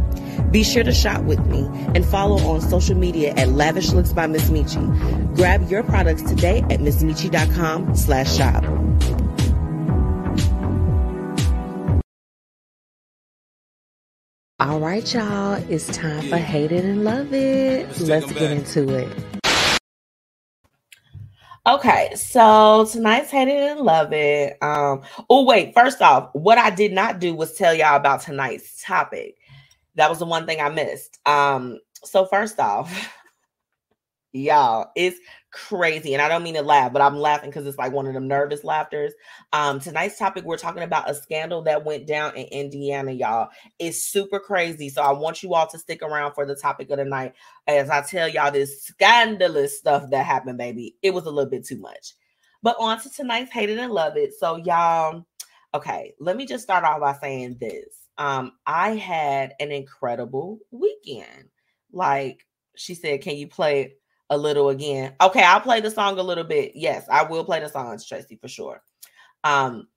[0.49, 4.25] Be sure to shop with me and follow on social media at Lavish Looks by
[4.25, 5.35] Miss Metchi.
[5.35, 8.63] Grab your products today at MissMetchi.com slash shop.
[14.65, 15.63] All right, y'all.
[15.69, 17.85] It's time for Hate It and Love It.
[17.85, 19.79] Let's, Let's get into it.
[21.67, 24.57] Okay, so tonight's Hate It and Love It.
[24.63, 28.81] Um, oh, wait, first off, what I did not do was tell y'all about tonight's
[28.83, 29.37] topic.
[29.93, 31.19] That was the one thing I missed.
[31.27, 32.91] Um, so first off,
[34.35, 35.19] y'all, it's
[35.51, 36.13] crazy.
[36.13, 38.27] And I don't mean to laugh, but I'm laughing because it's like one of them
[38.27, 39.13] nervous laughters.
[39.53, 43.49] Um, tonight's topic, we're talking about a scandal that went down in Indiana, y'all.
[43.79, 44.89] It's super crazy.
[44.89, 47.33] So I want you all to stick around for the topic of the night
[47.67, 50.95] as I tell y'all this scandalous stuff that happened, baby.
[51.01, 52.13] It was a little bit too much.
[52.61, 54.33] But on to tonight's hated and love it.
[54.37, 55.25] So y'all,
[55.73, 58.07] okay, let me just start off by saying this.
[58.17, 61.49] Um, I had an incredible weekend.
[61.91, 62.45] Like
[62.75, 63.93] she said, can you play
[64.29, 65.13] a little again?
[65.21, 66.71] Okay, I'll play the song a little bit.
[66.75, 68.81] Yes, I will play the songs, Tracy, for sure.
[69.43, 69.87] Um,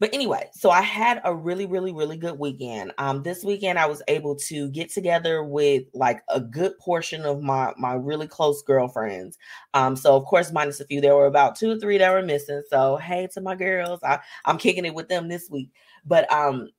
[0.00, 2.92] but anyway, so I had a really, really, really good weekend.
[2.96, 7.42] Um, this weekend I was able to get together with like a good portion of
[7.42, 9.36] my my really close girlfriends.
[9.74, 12.22] Um, so of course, minus a few, there were about two or three that were
[12.22, 12.62] missing.
[12.70, 15.68] So hey to my girls, I, I'm kicking it with them this week.
[16.06, 16.70] But um,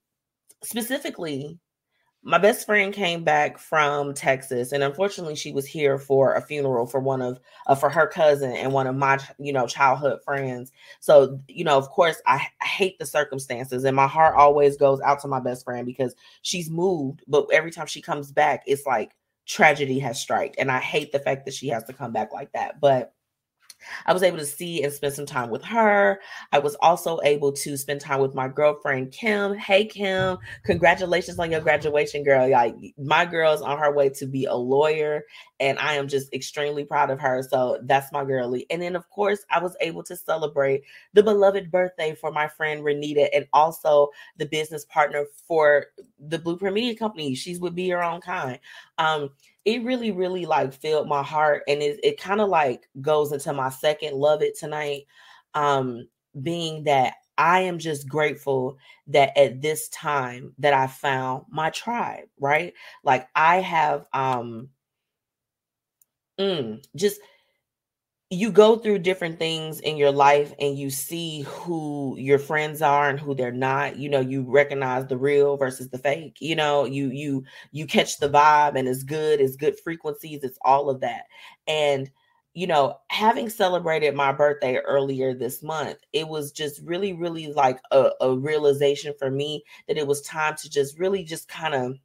[0.64, 1.60] specifically,
[2.24, 6.86] my best friend came back from Texas, and unfortunately, she was here for a funeral
[6.86, 10.72] for one of uh, for her cousin and one of my you know childhood friends.
[11.00, 15.02] So you know, of course, I, I hate the circumstances, and my heart always goes
[15.02, 18.86] out to my best friend because she's moved, but every time she comes back, it's
[18.86, 19.14] like
[19.48, 22.52] tragedy has struck, and I hate the fact that she has to come back like
[22.52, 22.80] that.
[22.80, 23.14] But
[24.06, 26.20] I was able to see and spend some time with her.
[26.52, 29.56] I was also able to spend time with my girlfriend Kim.
[29.56, 32.50] Hey Kim, congratulations on your graduation, girl.
[32.50, 35.24] Like my girl's on her way to be a lawyer,
[35.60, 37.44] and I am just extremely proud of her.
[37.44, 38.66] So that's my girlie.
[38.70, 42.84] And then of course, I was able to celebrate the beloved birthday for my friend
[42.84, 45.88] Renita, and also the business partner for
[46.20, 47.36] the Blueprint Media Company.
[47.36, 48.60] She's with Be Your Own Kind.
[48.98, 49.30] Um,
[49.66, 51.64] it really, really like filled my heart.
[51.68, 55.04] And it, it kind of like goes into my second love it tonight.
[55.54, 56.08] Um,
[56.42, 62.26] being that I am just grateful that at this time that I found my tribe,
[62.40, 62.74] right?
[63.04, 64.70] Like I have um
[66.40, 67.22] mm, just
[68.34, 73.10] you go through different things in your life and you see who your friends are
[73.10, 76.86] and who they're not you know you recognize the real versus the fake you know
[76.86, 81.02] you you you catch the vibe and it's good it's good frequencies it's all of
[81.02, 81.24] that.
[81.68, 82.10] And
[82.54, 87.80] you know having celebrated my birthday earlier this month it was just really really like
[87.92, 91.98] a, a realization for me that it was time to just really just kind of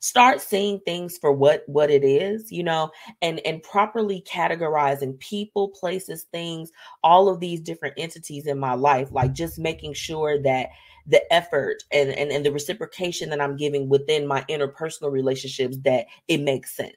[0.00, 2.90] start seeing things for what what it is you know
[3.20, 6.70] and and properly categorizing people places things
[7.02, 10.68] all of these different entities in my life like just making sure that
[11.06, 16.06] the effort and, and and the reciprocation that i'm giving within my interpersonal relationships that
[16.28, 16.96] it makes sense.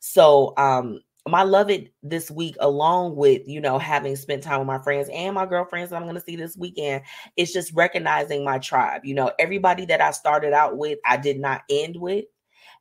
[0.00, 4.66] So um my love it this week along with you know having spent time with
[4.66, 7.02] my friends and my girlfriends that i'm going to see this weekend
[7.36, 11.38] it's just recognizing my tribe you know everybody that i started out with i did
[11.38, 12.24] not end with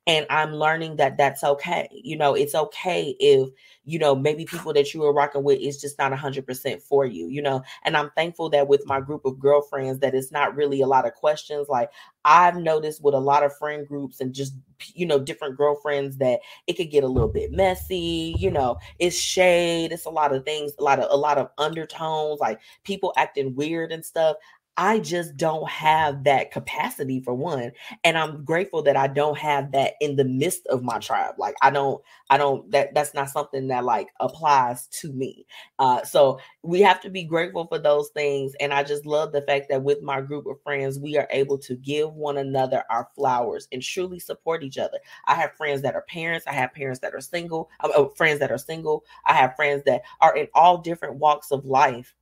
[0.08, 3.50] and i'm learning that that's okay you know it's okay if
[3.84, 7.28] you know maybe people that you are rocking with is just not 100% for you
[7.28, 10.82] you know and i'm thankful that with my group of girlfriends that it's not really
[10.82, 11.90] a lot of questions like
[12.26, 14.56] i've noticed with a lot of friend groups and just
[14.96, 19.16] you know different girlfriends that it could get a little bit messy you know it's
[19.16, 23.14] shade it's a lot of things a lot of a lot of undertones like people
[23.18, 24.36] acting weird and stuff
[24.78, 27.72] I just don't have that capacity for one.
[28.04, 31.36] And I'm grateful that I don't have that in the midst of my tribe.
[31.38, 35.46] Like I don't, I don't, that that's not something that like applies to me.
[35.78, 38.54] Uh, so we have to be grateful for those things.
[38.62, 41.58] And I just love the fact that with my group of friends, we are able
[41.60, 45.00] to give one another our flowers and truly support each other.
[45.28, 46.48] I have friends that are parents.
[46.48, 49.04] I have parents that are single, uh, friends that are single.
[49.26, 52.16] I have friends that are in all different walks of life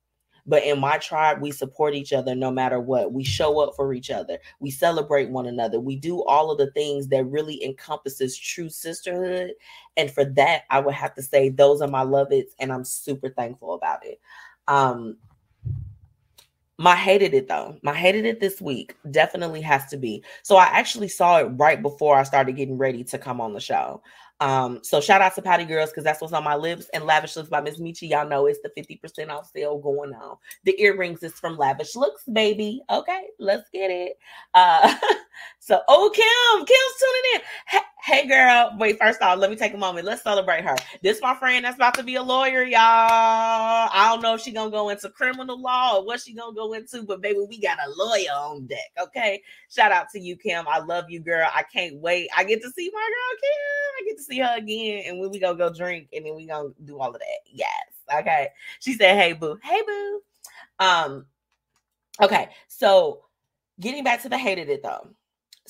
[0.50, 3.12] but in my tribe, we support each other no matter what.
[3.12, 4.36] We show up for each other.
[4.58, 5.78] We celebrate one another.
[5.78, 9.52] We do all of the things that really encompasses true sisterhood.
[9.96, 12.82] And for that, I would have to say those are my love it's, and I'm
[12.82, 14.20] super thankful about it.
[14.66, 15.18] Um,
[16.78, 17.76] my hated it though.
[17.82, 20.24] My hated it this week definitely has to be.
[20.42, 23.60] So I actually saw it right before I started getting ready to come on the
[23.60, 24.02] show.
[24.40, 26.88] Um, so shout out to Pouty Girls because that's what's on my lips.
[26.94, 28.08] And Lavish Looks by Miss Metchi.
[28.08, 30.36] Y'all know it's the 50% off sale going on.
[30.64, 32.82] The earrings is from Lavish Looks, baby.
[32.90, 34.18] Okay, let's get it.
[34.54, 34.94] Uh
[35.58, 37.40] so oh Kim, Kim's tuning in.
[37.66, 38.74] Hey, hey, girl.
[38.78, 40.06] Wait, first off, let me take a moment.
[40.06, 40.76] Let's celebrate her.
[41.02, 42.80] This my friend that's about to be a lawyer, y'all.
[42.80, 46.72] I don't know if she gonna go into criminal law or what she gonna go
[46.72, 48.90] into, but baby, we got a lawyer on deck.
[49.00, 49.42] Okay.
[49.68, 50.66] Shout out to you, Kim.
[50.68, 51.48] I love you, girl.
[51.54, 52.28] I can't wait.
[52.36, 53.50] I get to see my girl Kim.
[53.98, 56.46] I get to see her again, and when we gonna go drink, and then we
[56.46, 57.38] gonna do all of that.
[57.46, 57.68] Yes.
[58.14, 58.48] Okay.
[58.80, 60.20] She said, "Hey boo, hey boo."
[60.78, 61.26] Um.
[62.22, 62.48] Okay.
[62.68, 63.24] So,
[63.80, 65.08] getting back to the hated it though.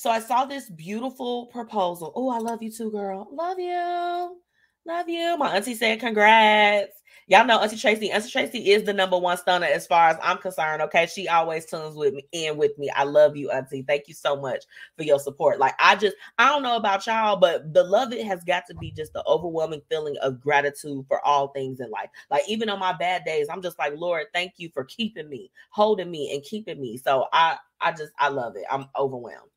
[0.00, 2.10] So I saw this beautiful proposal.
[2.16, 3.28] Oh, I love you too, girl.
[3.30, 4.38] Love you.
[4.86, 5.36] Love you.
[5.36, 7.02] My auntie said congrats.
[7.26, 8.10] Y'all know Auntie Tracy.
[8.10, 10.80] Auntie Tracy is the number one stunner as far as I'm concerned.
[10.80, 11.04] Okay.
[11.04, 12.88] She always tunes with me and with me.
[12.96, 13.84] I love you, Auntie.
[13.86, 14.64] Thank you so much
[14.96, 15.58] for your support.
[15.58, 18.74] Like I just I don't know about y'all, but the love it has got to
[18.76, 22.08] be just the overwhelming feeling of gratitude for all things in life.
[22.30, 25.50] Like even on my bad days, I'm just like, Lord, thank you for keeping me,
[25.68, 26.96] holding me, and keeping me.
[26.96, 28.64] So I I just I love it.
[28.70, 29.50] I'm overwhelmed.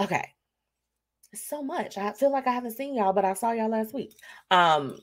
[0.00, 0.34] Okay
[1.34, 1.98] so much.
[1.98, 4.16] I feel like I haven't seen y'all, but I saw y'all last week.
[4.50, 4.98] Um,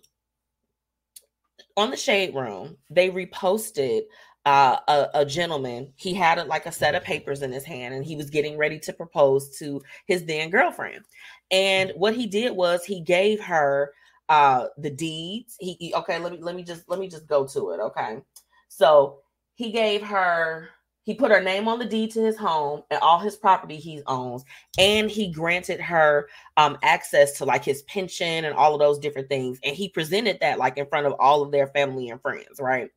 [1.77, 4.03] on the shade room, they reposted
[4.45, 5.91] uh, a, a, gentleman.
[5.95, 8.57] He had a, like a set of papers in his hand, and he was getting
[8.57, 11.03] ready to propose to his then girlfriend.
[11.51, 13.91] And what he did was he gave her
[14.29, 15.55] uh, the deeds.
[15.59, 16.19] He, he okay.
[16.19, 17.79] Let me let me just let me just go to it.
[17.79, 18.19] Okay,
[18.67, 19.19] so
[19.55, 20.69] he gave her
[21.05, 24.01] he put her name on the deed to his home and all his property he
[24.07, 24.43] owns,
[24.79, 29.29] and he granted her um, access to like his pension and all of those different
[29.29, 29.59] things.
[29.63, 32.89] And he presented that like in front of all of their family and friends, right?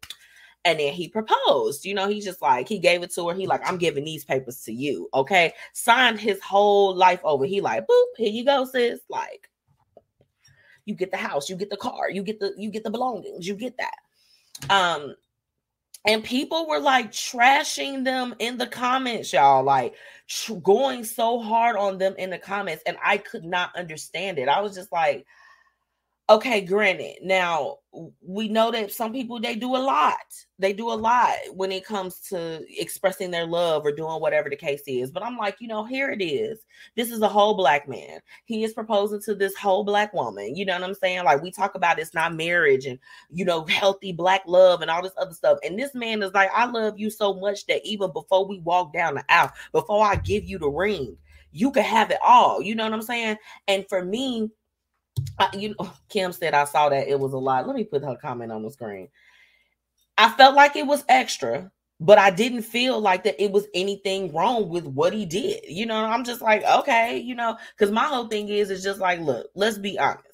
[0.64, 1.85] And then he proposed.
[1.85, 3.35] You know, he's just like he gave it to her.
[3.35, 5.53] He like, I'm giving these papers to you, okay?
[5.75, 7.44] Signed his whole life over.
[7.44, 9.01] He like, boop, here you go, sis.
[9.11, 9.51] Like,
[10.87, 13.47] you get the house, you get the car, you get the you get the belongings,
[13.47, 14.75] you get that.
[14.75, 15.14] Um,
[16.06, 19.94] and people were like trashing them in the comments y'all like
[20.28, 24.48] tr- going so hard on them in the comments and i could not understand it.
[24.48, 25.26] I was just like
[26.31, 27.79] okay granted now
[28.21, 30.17] we know that some people they do a lot
[30.59, 34.57] they do a lot when it comes to expressing their love or doing whatever the
[34.57, 36.61] case is but i'm like you know here it is.
[36.97, 38.21] This is a whole black man.
[38.45, 41.25] He is proposing to this whole black woman you know what i'm saying?
[41.25, 42.99] Like we talk about it's not marriage and
[43.31, 46.51] you know healthy black love and all this other stuff and this man is like
[46.55, 50.17] i love you so much that even before we walk down the aisle before i
[50.17, 51.17] give you the ring
[51.53, 53.37] you can have it all you know what i'm saying?
[53.67, 54.51] And for me
[55.38, 57.66] I, you know, Kim said I saw that it was a lot.
[57.66, 59.09] Let me put her comment on the screen.
[60.16, 61.70] I felt like it was extra,
[62.01, 65.62] but I didn't feel like that it was anything wrong with what he did.
[65.68, 69.01] You know, I'm just like, okay, you know, because my whole thing is, is just
[69.01, 70.24] like, look, let's be honest.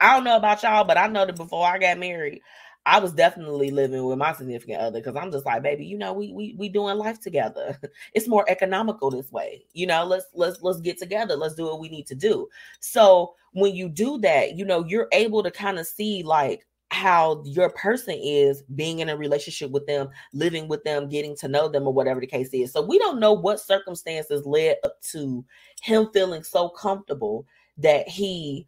[0.00, 2.40] I don't know about y'all, but I know that before I got married,
[2.86, 6.14] I was definitely living with my significant other because I'm just like, baby, you know,
[6.14, 7.78] we we we doing life together.
[8.14, 9.66] it's more economical this way.
[9.74, 11.36] You know, let's let's let's get together.
[11.36, 12.48] Let's do what we need to do.
[12.80, 17.42] So when you do that, you know, you're able to kind of see like how
[17.44, 21.68] your person is being in a relationship with them, living with them, getting to know
[21.68, 22.72] them, or whatever the case is.
[22.72, 25.44] So we don't know what circumstances led up to
[25.82, 27.46] him feeling so comfortable
[27.78, 28.66] that he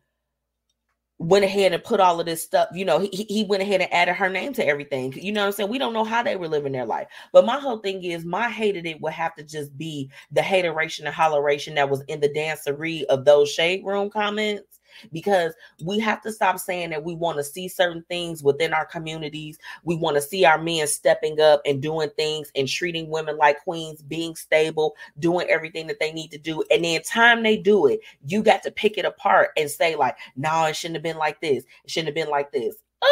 [1.18, 3.92] went ahead and put all of this stuff, you know, he, he went ahead and
[3.92, 5.12] added her name to everything.
[5.12, 5.70] You know what I'm saying?
[5.70, 7.06] We don't know how they were living their life.
[7.32, 11.06] But my whole thing is my hated it would have to just be the hateration
[11.06, 14.80] and holleration that was in the dancery of those shade room comments
[15.12, 18.84] because we have to stop saying that we want to see certain things within our
[18.84, 19.58] communities.
[19.84, 23.62] We want to see our men stepping up and doing things and treating women like
[23.62, 26.62] queens, being stable, doing everything that they need to do.
[26.70, 30.16] And then time they do it, you got to pick it apart and say like,
[30.36, 31.64] "No, it shouldn't have been like this.
[31.84, 33.06] It shouldn't have been like this." Uh,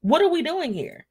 [0.00, 1.06] what are we doing here?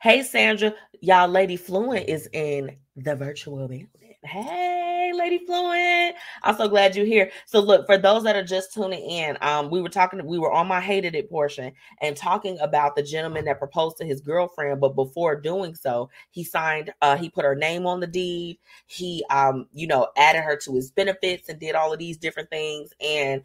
[0.00, 3.88] Hey Sandra, y'all Lady Fluent is in the virtual building.
[4.24, 6.14] Hey, Lady Fluent.
[6.42, 7.30] I'm so glad you're here.
[7.46, 10.52] So, look, for those that are just tuning in, um, we were talking, we were
[10.52, 14.80] on my hated it portion and talking about the gentleman that proposed to his girlfriend,
[14.80, 18.58] but before doing so, he signed, uh, he put her name on the deed.
[18.86, 22.50] He, um, you know, added her to his benefits and did all of these different
[22.50, 22.90] things.
[23.00, 23.38] And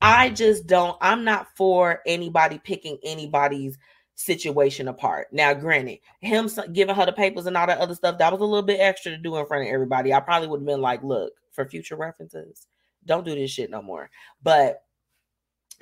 [0.00, 3.76] I just don't, I'm not for anybody picking anybody's
[4.16, 5.28] situation apart.
[5.30, 8.44] Now, granted, him giving her the papers and all that other stuff, that was a
[8.44, 10.12] little bit extra to do in front of everybody.
[10.12, 12.66] I probably would have been like, look, for future references,
[13.04, 14.10] don't do this shit no more.
[14.42, 14.82] But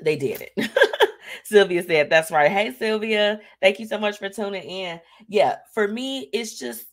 [0.03, 0.71] they did it.
[1.45, 2.51] Sylvia said, that's right.
[2.51, 5.01] Hey, Sylvia, thank you so much for tuning in.
[5.29, 6.87] Yeah, for me, it's just,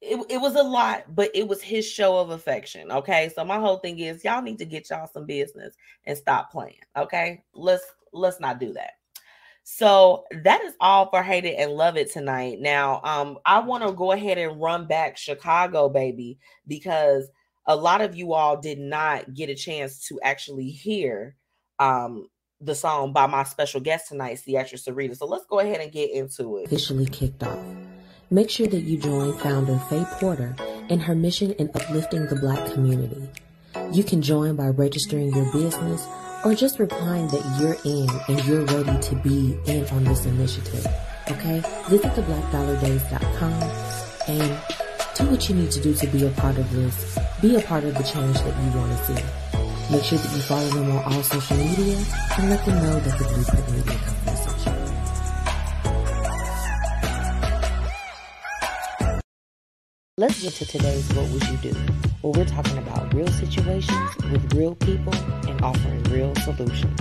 [0.00, 2.90] it, it was a lot, but it was his show of affection.
[2.90, 3.30] Okay.
[3.34, 6.80] So my whole thing is y'all need to get y'all some business and stop playing.
[6.96, 7.44] Okay.
[7.54, 8.94] Let's let's not do that.
[9.64, 12.58] So that is all for Hate It and Love It tonight.
[12.60, 17.28] Now, um, I want to go ahead and run back Chicago, baby, because
[17.66, 21.36] a lot of you all did not get a chance to actually hear
[21.78, 22.26] um
[22.60, 25.16] the song by my special guest tonight, Ceatrix Cerita.
[25.16, 26.66] So let's go ahead and get into it.
[26.66, 27.58] Officially kicked off.
[28.30, 30.56] Make sure that you join founder Faye Porter
[30.88, 33.28] in her mission in uplifting the black community.
[33.92, 36.06] You can join by registering your business
[36.44, 40.86] or just replying that you're in and you're ready to be in on this initiative.
[41.30, 41.62] Okay?
[41.88, 43.62] Visit theblackdollardays.com
[44.28, 44.60] and
[45.14, 47.18] do what you need to do to be a part of this.
[47.40, 49.92] Be a part of the change that you want to see.
[49.92, 52.02] Make sure that you follow them on all social media
[52.38, 54.21] and let them know that the Blueprint Media
[60.22, 61.78] Let's get to today's What Would You Do?
[62.20, 65.12] Where we're talking about real situations with real people
[65.48, 66.96] and offering real solutions.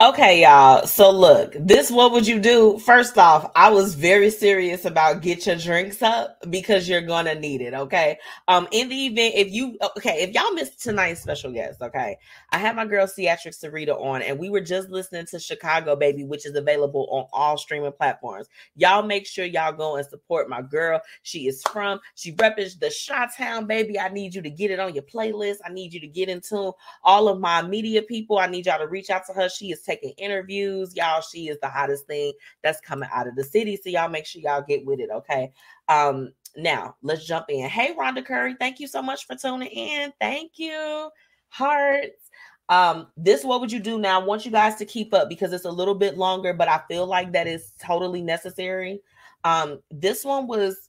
[0.00, 0.86] Okay, y'all.
[0.86, 2.78] So look, this what would you do?
[2.78, 7.62] First off, I was very serious about get your drinks up because you're gonna need
[7.62, 7.74] it.
[7.74, 8.16] Okay.
[8.46, 12.16] Um, in the event if you okay, if y'all missed tonight's special guest, okay,
[12.50, 16.22] I had my girl Ceatrix Cerita on, and we were just listening to Chicago Baby,
[16.22, 18.46] which is available on all streaming platforms.
[18.76, 21.00] Y'all make sure y'all go and support my girl.
[21.24, 23.98] She is from, she represents the Shot Town baby.
[23.98, 25.56] I need you to get it on your playlist.
[25.64, 26.70] I need you to get into
[27.02, 28.38] all of my media people.
[28.38, 29.48] I need y'all to reach out to her.
[29.48, 30.94] She is taking interviews.
[30.94, 32.32] Y'all, she is the hottest thing
[32.62, 33.76] that's coming out of the city.
[33.76, 35.52] So y'all make sure y'all get with it, okay?
[35.88, 37.68] Um, now let's jump in.
[37.68, 40.12] Hey, Rhonda Curry, thank you so much for tuning in.
[40.20, 41.10] Thank you.
[41.48, 42.30] Hearts.
[42.68, 44.20] Um, this what would you do now?
[44.20, 46.82] I want you guys to keep up because it's a little bit longer, but I
[46.86, 49.00] feel like that is totally necessary.
[49.44, 50.87] Um, this one was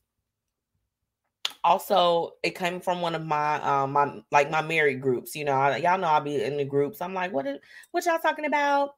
[1.64, 5.54] also it came from one of my um my like my married groups you know
[5.54, 7.02] I, y'all know i'll be in the groups.
[7.02, 7.60] I'm like what is,
[7.92, 8.96] what y'all talking about?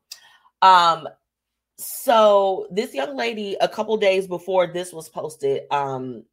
[0.62, 1.07] Um
[1.78, 6.24] so this young lady a couple days before this was posted um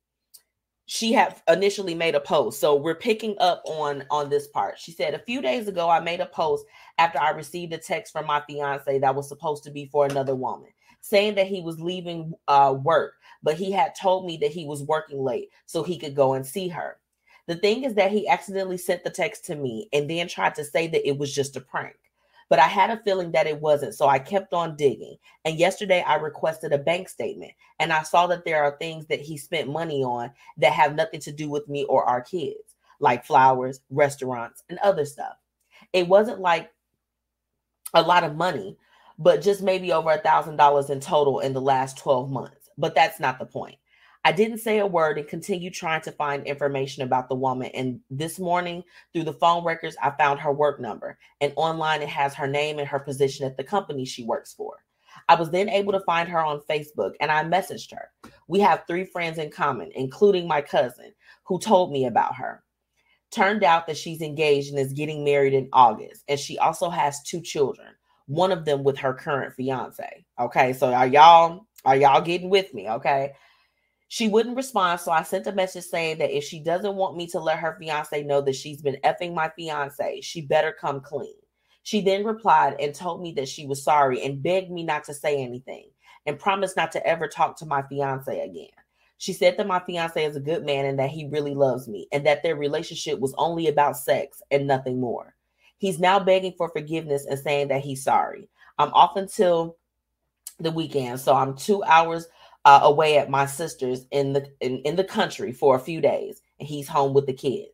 [0.91, 2.61] she had initially made a post.
[2.61, 4.79] So we're picking up on on this part.
[4.79, 6.65] She said a few days ago i made a post
[6.99, 10.35] after i received a text from my fiance that was supposed to be for another
[10.35, 10.71] woman
[11.01, 14.83] saying that he was leaving uh, work but he had told me that he was
[14.83, 16.99] working late so he could go and see her.
[17.47, 20.65] The thing is that he accidentally sent the text to me and then tried to
[20.65, 21.97] say that it was just a prank.
[22.51, 25.17] But I had a feeling that it wasn't, so I kept on digging.
[25.45, 29.21] And yesterday I requested a bank statement and I saw that there are things that
[29.21, 33.25] he spent money on that have nothing to do with me or our kids, like
[33.25, 35.37] flowers, restaurants, and other stuff.
[35.93, 36.71] It wasn't like
[37.95, 38.77] a lot of money,
[39.19, 42.95] but just maybe over a thousand dollars in total in the last 12 months but
[42.95, 43.77] that's not the point.
[44.25, 47.71] I didn't say a word and continued trying to find information about the woman.
[47.73, 51.19] And this morning, through the phone records, I found her work number.
[51.41, 54.77] And online, it has her name and her position at the company she works for.
[55.29, 58.11] I was then able to find her on Facebook and I messaged her.
[58.49, 61.13] We have three friends in common, including my cousin,
[61.45, 62.63] who told me about her.
[63.31, 66.25] Turned out that she's engaged and is getting married in August.
[66.29, 67.89] And she also has two children,
[68.27, 70.25] one of them with her current fiance.
[70.39, 72.87] Okay, so are y'all are y'all getting with me?
[72.87, 73.33] Okay.
[74.09, 75.01] She wouldn't respond.
[75.01, 77.77] So I sent a message saying that if she doesn't want me to let her
[77.79, 81.35] fiance know that she's been effing my fiance, she better come clean.
[81.83, 85.15] She then replied and told me that she was sorry and begged me not to
[85.15, 85.89] say anything
[86.27, 88.69] and promised not to ever talk to my fiance again.
[89.17, 92.07] She said that my fiance is a good man and that he really loves me
[92.13, 95.35] and that their relationship was only about sex and nothing more.
[95.79, 98.51] He's now begging for forgiveness and saying that he's sorry.
[98.79, 99.78] I'm off until
[100.59, 101.21] the weekend.
[101.21, 102.27] So I'm two hours
[102.65, 106.43] uh, away at my sister's in the in, in the country for a few days,
[106.59, 107.71] and he's home with the kids.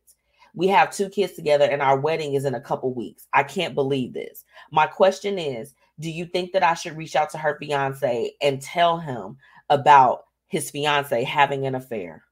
[0.53, 3.27] We have two kids together, and our wedding is in a couple weeks.
[3.33, 4.45] I can't believe this.
[4.71, 8.61] My question is Do you think that I should reach out to her fiance and
[8.61, 9.37] tell him
[9.69, 12.23] about his fiance having an affair?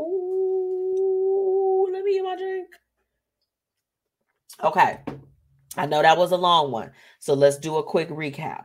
[0.00, 2.68] Ooh, let me get my drink.
[4.62, 4.98] Okay.
[5.76, 6.90] I know that was a long one.
[7.20, 8.64] So let's do a quick recap.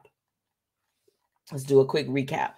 [1.51, 2.53] Let's do a quick recap.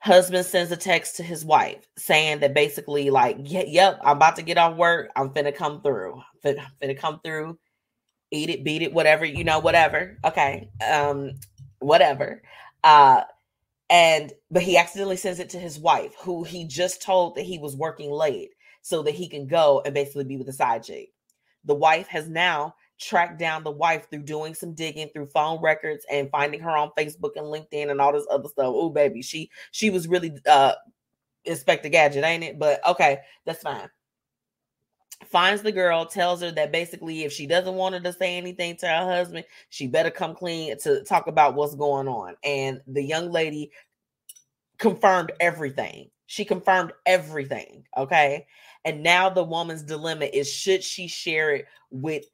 [0.00, 4.42] Husband sends a text to his wife saying that basically, like, yep, I'm about to
[4.42, 5.10] get off work.
[5.16, 6.14] I'm finna come through.
[6.14, 7.58] I'm finna, finna come through,
[8.30, 10.16] eat it, beat it, whatever, you know, whatever.
[10.24, 10.70] Okay.
[10.88, 11.32] Um,
[11.80, 12.42] whatever.
[12.84, 13.22] Uh,
[13.90, 17.58] and but he accidentally sends it to his wife, who he just told that he
[17.58, 18.50] was working late
[18.82, 21.08] so that he can go and basically be with the side chick.
[21.64, 26.04] The wife has now tracked down the wife through doing some digging through phone records
[26.10, 28.66] and finding her on Facebook and LinkedIn and all this other stuff.
[28.66, 30.74] Oh, baby, she she was really uh
[31.44, 32.58] Inspector Gadget, ain't it?
[32.58, 33.88] But okay, that's fine.
[35.24, 38.76] Finds the girl, tells her that basically if she doesn't want her to say anything
[38.76, 42.36] to her husband, she better come clean to talk about what's going on.
[42.44, 43.72] And the young lady
[44.78, 46.10] confirmed everything.
[46.26, 47.84] She confirmed everything.
[47.96, 48.46] Okay.
[48.84, 52.24] And now the woman's dilemma is should she share it with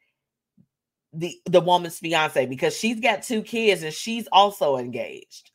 [1.14, 5.50] the the woman's fiance because she's got two kids and she's also engaged.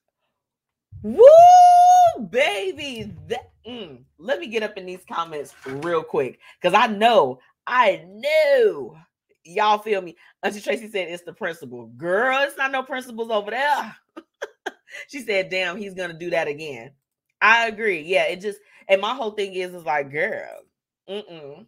[1.02, 1.24] Woo,
[2.30, 3.12] baby!
[3.28, 8.06] That, mm, let me get up in these comments real quick because I know, I
[8.08, 8.98] know
[9.46, 10.16] y'all feel me.
[10.44, 11.88] Auntie Tracy said it's the principal.
[11.88, 13.96] Girl, it's not no principals over there.
[15.08, 16.92] she said, "Damn, he's gonna do that again."
[17.42, 18.02] I agree.
[18.02, 20.62] Yeah, it just and my whole thing is is like, girl,
[21.10, 21.66] mm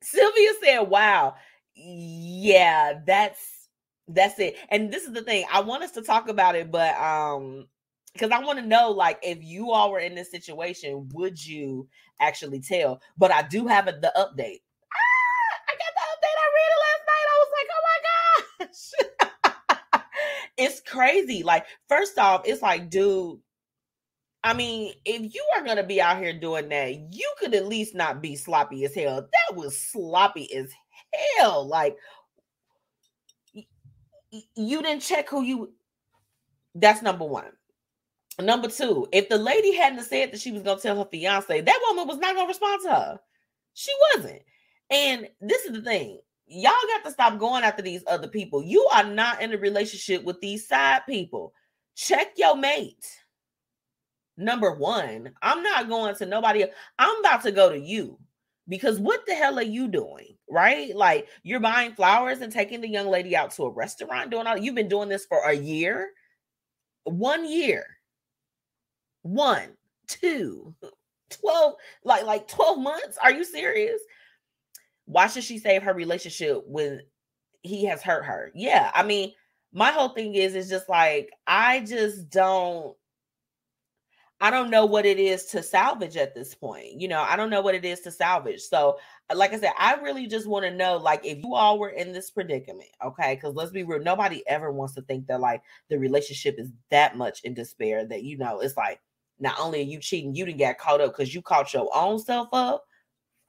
[0.00, 1.34] Sylvia said, "Wow,
[1.78, 3.68] yeah, that's
[4.08, 5.44] that's it." And this is the thing.
[5.52, 7.66] I want us to talk about it, but um,
[8.12, 11.88] because I want to know, like, if you all were in this situation, would you
[12.20, 13.00] actually tell?
[13.16, 14.60] But I do have the update.
[14.92, 16.38] Ah, I got the update.
[16.38, 17.26] I read it last night.
[17.28, 17.98] I was like, oh my
[18.64, 20.02] gosh.
[20.58, 21.42] it's crazy.
[21.42, 23.38] Like, first off, it's like, dude,
[24.44, 27.94] I mean, if you are gonna be out here doing that, you could at least
[27.94, 29.20] not be sloppy as hell.
[29.20, 30.72] That was sloppy as
[31.14, 31.66] hell.
[31.66, 31.96] Like
[34.30, 35.72] you didn't check who you.
[36.74, 37.52] That's number one.
[38.40, 41.80] Number two, if the lady hadn't said that she was gonna tell her fiance, that
[41.88, 43.20] woman was not gonna respond to her.
[43.74, 44.42] She wasn't.
[44.90, 46.20] And this is the thing.
[46.46, 48.62] Y'all got to stop going after these other people.
[48.62, 51.52] You are not in a relationship with these side people.
[51.94, 53.04] Check your mate
[54.38, 55.30] number one.
[55.42, 56.64] I'm not going to nobody.
[56.98, 58.18] I'm about to go to you
[58.68, 60.36] because what the hell are you doing?
[60.50, 60.94] Right?
[60.94, 64.56] Like you're buying flowers and taking the young lady out to a restaurant, doing all
[64.56, 66.10] you've been doing this for a year,
[67.04, 67.86] one year,
[69.22, 69.70] one,
[70.06, 70.74] two,
[71.30, 73.18] 12, like like 12 months.
[73.22, 74.00] Are you serious?
[75.06, 77.00] Why should she save her relationship when
[77.62, 78.50] he has hurt her?
[78.54, 79.32] Yeah, I mean,
[79.72, 82.94] my whole thing is is just like I just don't
[84.40, 87.00] I don't know what it is to salvage at this point.
[87.00, 88.60] You know, I don't know what it is to salvage.
[88.60, 88.98] So,
[89.30, 91.88] uh, like I said, I really just want to know, like, if you all were
[91.88, 93.34] in this predicament, okay?
[93.34, 97.16] Because let's be real, nobody ever wants to think that like the relationship is that
[97.16, 99.00] much in despair that you know it's like
[99.40, 102.18] not only are you cheating, you didn't get caught up because you caught your own
[102.18, 102.84] self up.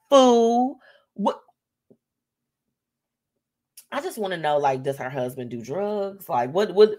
[0.09, 0.79] Fool.
[1.13, 1.41] What
[3.91, 6.29] I just want to know, like, does her husband do drugs?
[6.29, 6.91] Like, what what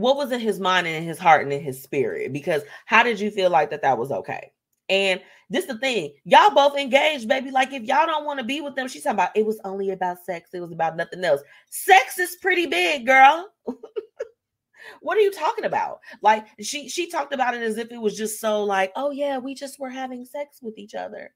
[0.00, 2.32] what was in his mind and in his heart and in his spirit?
[2.32, 4.52] Because how did you feel like that that was okay?
[4.88, 7.50] And this is the thing, y'all both engaged, baby.
[7.50, 9.90] Like if y'all don't want to be with them, she's talking about it was only
[9.90, 10.50] about sex.
[10.52, 11.40] It was about nothing else.
[11.70, 13.48] Sex is pretty big, girl.
[15.00, 16.00] what are you talking about?
[16.22, 19.38] Like she she talked about it as if it was just so like, oh yeah,
[19.38, 21.32] we just were having sex with each other.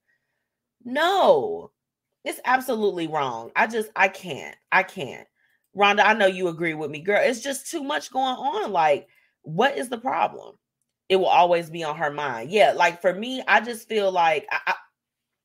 [0.85, 1.71] No,
[2.25, 3.51] it's absolutely wrong.
[3.57, 4.57] I just I can't.
[4.73, 5.27] I can't.
[5.77, 7.21] Rhonda, I know you agree with me, girl.
[7.23, 8.73] It's just too much going on.
[8.73, 9.07] Like,
[9.43, 10.57] what is the problem?
[11.09, 12.51] It will always be on her mind.
[12.51, 14.75] Yeah, like for me, I just feel like I, I,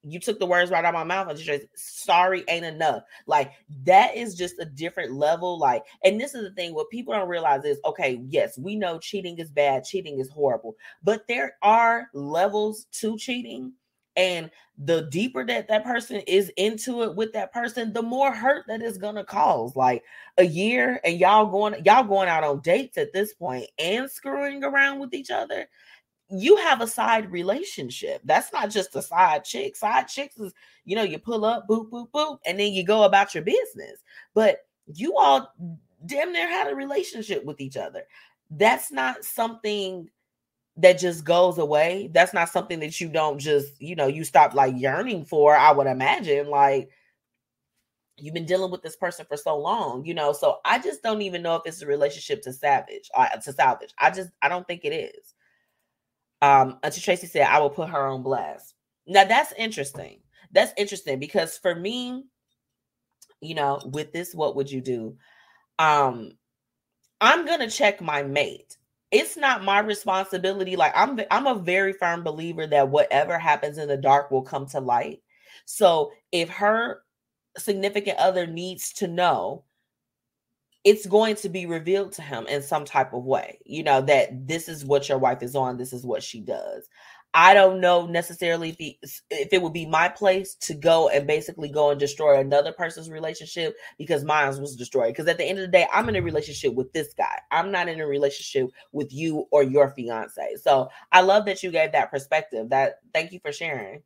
[0.03, 1.27] you took the words right out of my mouth.
[1.27, 3.03] I just sorry ain't enough.
[3.25, 3.51] Like
[3.83, 5.57] that is just a different level.
[5.57, 6.75] Like, and this is the thing.
[6.75, 10.75] What people don't realize is, okay, yes, we know cheating is bad, cheating is horrible,
[11.03, 13.73] but there are levels to cheating
[14.15, 18.65] and the deeper that that person is into it with that person the more hurt
[18.67, 20.03] that is gonna cause like
[20.37, 24.63] a year and y'all going y'all going out on dates at this point and screwing
[24.63, 25.67] around with each other
[26.29, 28.21] you have a side relationship.
[28.23, 29.75] That's not just a side chick.
[29.75, 30.53] Side chicks is
[30.83, 34.03] you know you pull up boop boop boop and then you go about your business.
[34.33, 35.53] But you all
[36.05, 38.03] damn near had a relationship with each other.
[38.51, 40.09] That's not something
[40.77, 42.09] that just goes away.
[42.13, 45.71] That's not something that you don't just, you know, you stop like yearning for, I
[45.71, 46.49] would imagine.
[46.49, 46.89] Like
[48.17, 50.33] you've been dealing with this person for so long, you know.
[50.33, 53.93] So I just don't even know if it's a relationship to savage uh, to salvage.
[53.99, 55.33] I just I don't think it is.
[56.41, 58.75] Um, Auntie Tracy said I will put her on blast.
[59.07, 60.19] Now that's interesting.
[60.51, 62.25] That's interesting because for me,
[63.41, 65.17] you know, with this, what would you do?
[65.79, 66.31] Um,
[67.21, 68.77] I'm gonna check my mate
[69.15, 70.75] it's not my responsibility.
[70.75, 74.65] Like i'm i'm a very firm believer that whatever happens in the dark will come
[74.67, 75.21] to light.
[75.63, 77.01] So if her
[77.57, 79.63] significant other needs to know
[80.83, 83.57] it's going to be revealed to him in some type of way.
[83.65, 86.87] You know that this is what your wife is on this is what she does
[87.37, 88.97] I don't know necessarily if he,
[89.29, 93.09] if it would be my place to go and basically go and destroy another person's
[93.09, 95.09] relationship because mine was destroyed.
[95.09, 97.37] Because at the end of the day, I'm in a relationship with this guy.
[97.51, 100.55] I'm not in a relationship with you or your fiance.
[100.61, 102.69] So I love that you gave that perspective.
[102.69, 104.01] That thank you for sharing.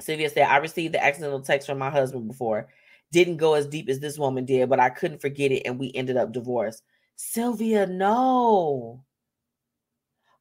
[0.00, 2.68] Sylvia said, I received the accidental text from my husband before.
[3.12, 5.92] Didn't go as deep as this woman did, but I couldn't forget it and we
[5.94, 6.82] ended up divorced.
[7.16, 9.04] Sylvia, no.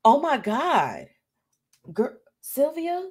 [0.06, 1.08] Oh my God.
[1.94, 3.10] Girl, Sylvia,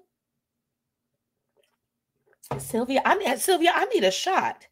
[2.58, 4.66] Sylvia, I need Sylvia, I need a shot.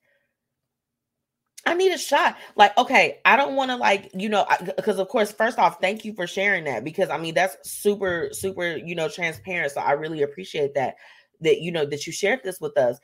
[1.66, 2.36] I need a shot.
[2.56, 4.46] Like, okay, I don't want to like, you know,
[4.76, 8.28] because of course, first off, thank you for sharing that because I mean that's super,
[8.32, 9.72] super, you know, transparent.
[9.72, 10.96] So I really appreciate that
[11.40, 12.98] that you know that you shared this with us.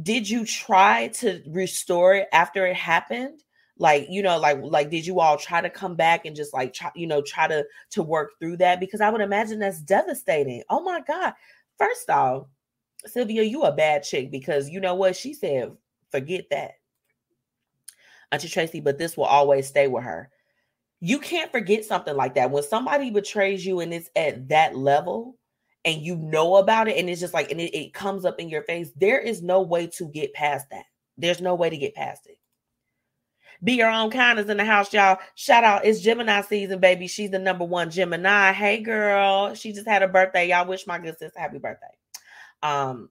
[0.00, 3.42] Did you try to restore it after it happened?
[3.78, 6.72] Like you know like like did you all try to come back and just like
[6.72, 10.62] try, you know try to to work through that because i would imagine that's devastating
[10.70, 11.34] oh my god
[11.78, 12.46] first off
[13.06, 15.16] Sylvia, you a bad chick because you know what?
[15.16, 15.72] She said,
[16.10, 16.72] forget that.
[18.32, 20.30] Auntie Tracy, but this will always stay with her.
[21.00, 22.50] You can't forget something like that.
[22.50, 25.36] When somebody betrays you and it's at that level
[25.84, 28.48] and you know about it and it's just like, and it, it comes up in
[28.48, 30.86] your face, there is no way to get past that.
[31.16, 32.38] There's no way to get past it.
[33.64, 35.18] Be your own kindness in the house, y'all.
[35.34, 35.84] Shout out.
[35.84, 37.08] It's Gemini season, baby.
[37.08, 38.52] She's the number one Gemini.
[38.52, 39.54] Hey, girl.
[39.54, 40.48] She just had a birthday.
[40.48, 41.86] Y'all wish my good sis happy birthday.
[42.62, 43.10] Um,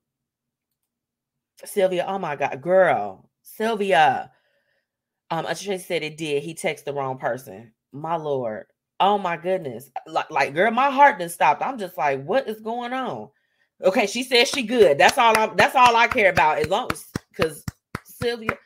[1.64, 3.30] Sylvia, oh my God, girl.
[3.42, 4.32] Sylvia.
[5.32, 6.44] Um, Tracy said it did.
[6.44, 7.74] He texted the wrong person.
[7.92, 8.68] My lord.
[9.00, 9.90] Oh my goodness.
[10.08, 11.60] Like, like, girl, my heart didn't stop.
[11.62, 13.30] I'm just like, what is going on?
[13.84, 14.98] Okay, she says she good.
[14.98, 16.60] That's all I'm that's all I care about.
[16.60, 17.64] As long as because
[18.06, 18.58] Sylvia,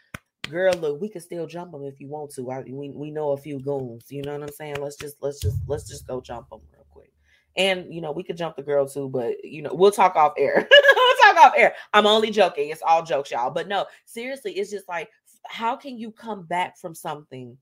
[0.50, 2.52] girl, look, we can still jump them if you want to.
[2.52, 4.06] I, we we know a few goons.
[4.10, 4.78] You know what I'm saying?
[4.80, 7.12] Let's just let's just let's just go jump them real quick.
[7.56, 10.34] And you know, we could jump the girl too, but you know, we'll talk off
[10.38, 10.56] air.
[10.95, 11.76] we'll talk off air.
[11.93, 12.70] I'm only joking.
[12.70, 13.52] It's all jokes, y'all.
[13.52, 15.10] But no, seriously, it's just like,
[15.45, 17.58] how can you come back from something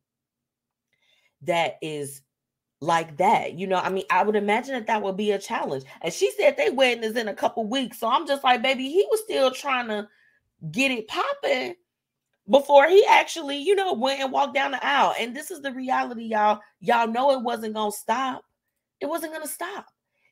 [1.44, 2.22] that is
[2.80, 3.54] like that.
[3.54, 5.84] You know, I mean, I would imagine that that would be a challenge.
[6.02, 8.00] And she said they wedding is in a couple weeks.
[8.00, 10.08] So I'm just like, baby, he was still trying to
[10.72, 11.76] get it popping
[12.50, 15.14] before he actually, you know, went and walked down the aisle.
[15.20, 16.60] And this is the reality, y'all.
[16.80, 18.43] Y'all know it wasn't gonna stop.
[19.02, 19.86] It wasn't gonna stop.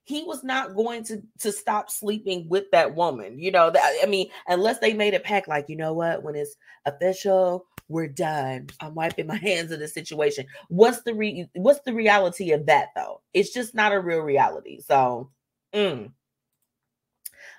[0.03, 3.39] He was not going to to stop sleeping with that woman.
[3.39, 6.36] You know, that I mean, unless they made a pact, like, you know what, when
[6.36, 6.55] it's
[6.86, 8.68] official, we're done.
[8.80, 10.45] I'm wiping my hands of the situation.
[10.70, 13.22] What's the re- what's the reality of that though?
[13.34, 14.80] It's just not a real reality.
[14.82, 15.32] So
[15.74, 16.11] mm.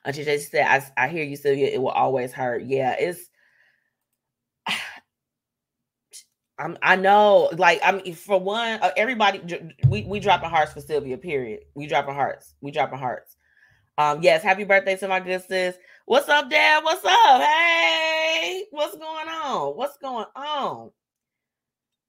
[0.04, 1.66] Auntie Jason said, I, I hear you, Sylvia.
[1.66, 2.62] It will always hurt.
[2.62, 3.28] Yeah, it's
[6.58, 9.42] I'm, I know, like I'm for one, uh, everybody
[9.88, 11.18] we we dropping hearts for Sylvia.
[11.18, 11.60] Period.
[11.74, 12.54] We dropping hearts.
[12.60, 13.36] We dropping hearts.
[13.98, 15.76] Um, yes, happy birthday to my good sis.
[16.06, 16.84] What's up, Dad?
[16.84, 17.40] What's up?
[17.42, 19.76] Hey, what's going on?
[19.76, 20.90] What's going on?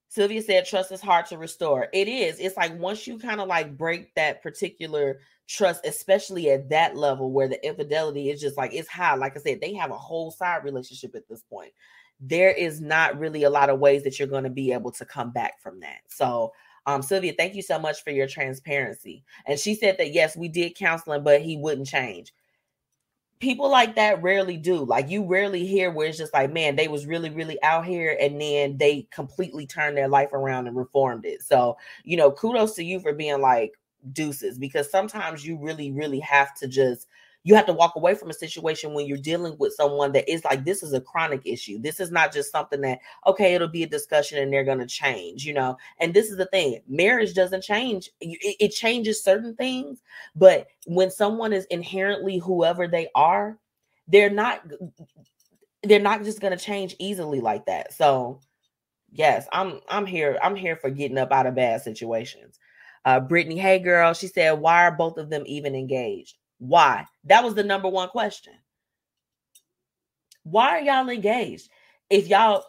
[0.10, 1.88] Sylvia said, trust is hard to restore.
[1.94, 2.40] It is.
[2.40, 7.32] It's like once you kind of like break that particular trust, especially at that level
[7.32, 9.16] where the infidelity is just like it's high.
[9.16, 11.72] Like I said, they have a whole side relationship at this point
[12.20, 15.06] there is not really a lot of ways that you're going to be able to
[15.06, 16.00] come back from that.
[16.08, 16.52] So,
[16.86, 19.24] um, Sylvia, thank you so much for your transparency.
[19.46, 22.34] And she said that yes, we did counseling, but he wouldn't change.
[23.40, 24.84] People like that rarely do.
[24.84, 28.18] Like you rarely hear where it's just like, man, they was really, really out here,
[28.20, 31.44] and then they completely turned their life around and reformed it.
[31.44, 33.74] So, you know, kudos to you for being like
[34.14, 37.08] deuces, because sometimes you really, really have to just
[37.48, 40.44] you have to walk away from a situation when you're dealing with someone that is
[40.44, 41.80] like this is a chronic issue.
[41.80, 44.86] This is not just something that okay it'll be a discussion and they're going to
[44.86, 45.78] change you know?
[46.02, 48.12] And this is the thing marriage doesn't change.
[48.20, 50.02] It, it changes certain things
[50.36, 53.58] but when someone is inherently whoever they are
[54.10, 54.70] they're not
[55.84, 57.94] they're not just going to change easily like that.
[57.94, 58.42] So
[59.14, 62.60] yes i'm i'm here i'm here for getting up out of bad situations.
[63.06, 67.06] Uh brittany hey girl she said why are both of them even engaged why?
[67.26, 68.54] That was the number one question.
[70.44, 71.70] Why are y'all engaged?
[72.10, 72.64] If y'all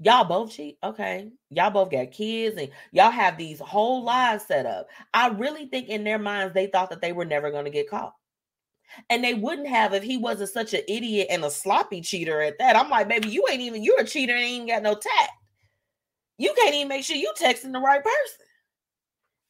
[0.00, 1.30] y'all both cheat, okay.
[1.50, 4.88] Y'all both got kids and y'all have these whole lives set up.
[5.14, 7.90] I really think in their minds they thought that they were never going to get
[7.90, 8.14] caught.
[9.10, 12.58] And they wouldn't have if he wasn't such an idiot and a sloppy cheater at
[12.58, 12.76] that.
[12.76, 15.32] I'm like, baby, you ain't even you're a cheater and ain't got no tact.
[16.38, 18.46] You can't even make sure you texting the right person.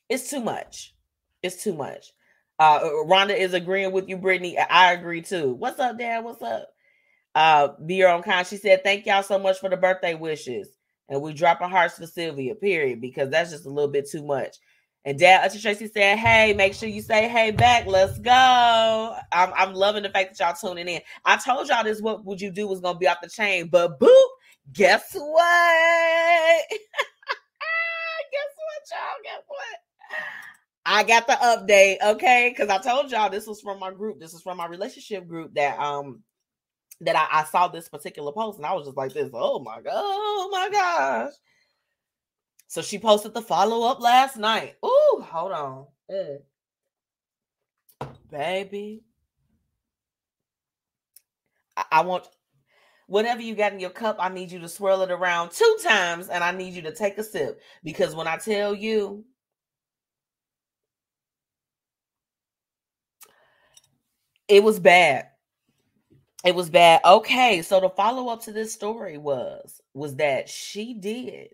[0.09, 0.95] It's too much.
[1.43, 2.13] It's too much.
[2.59, 4.59] Uh, Rhonda is agreeing with you, Brittany.
[4.59, 5.53] I agree too.
[5.55, 6.25] What's up, Dad?
[6.25, 6.69] What's up?
[7.35, 8.47] Uh, be your own kind.
[8.47, 10.69] She said, "Thank y'all so much for the birthday wishes."
[11.09, 14.25] And we drop dropping hearts for Sylvia, period, because that's just a little bit too
[14.25, 14.57] much.
[15.05, 17.87] And Dad Usher Tracy said, Hey, make sure you say hey back.
[17.87, 19.17] Let's go.
[19.33, 21.01] I'm, I'm loving the fact that y'all tuning in.
[21.25, 24.01] I told y'all this what would you do was gonna be off the chain, but
[24.01, 24.29] boop,
[24.73, 26.65] guess what?
[26.71, 26.81] guess
[28.57, 29.23] what, y'all?
[29.23, 29.79] Guess what?
[30.89, 32.49] I got the update, okay?
[32.49, 34.21] Because I told y'all this was from my group.
[34.21, 36.23] This is from my relationship group that um
[37.01, 39.29] that I, I saw this particular post and I was just like this.
[39.35, 41.33] Oh my god, oh my gosh.
[42.69, 44.77] So she posted the follow up last night.
[44.85, 45.87] Ooh, hold on.
[48.31, 49.03] Baby.
[51.77, 52.29] I, I want
[53.09, 56.29] whatever you got in your cup, I need you to swirl it around two times
[56.29, 59.25] and I need you to take a sip because when I tell you
[64.49, 65.29] It was bad.
[66.45, 67.01] It was bad.
[67.05, 71.49] Okay, so the follow up to this story was was that she did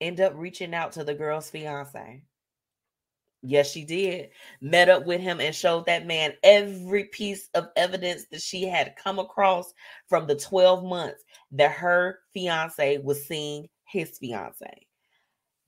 [0.00, 2.22] end up reaching out to the girl's fiance.
[3.42, 4.30] Yes, she did.
[4.60, 8.96] Met up with him and showed that man every piece of evidence that she had
[9.02, 9.72] come across
[10.08, 14.86] from the 12 months that her fiance was seeing his fiance.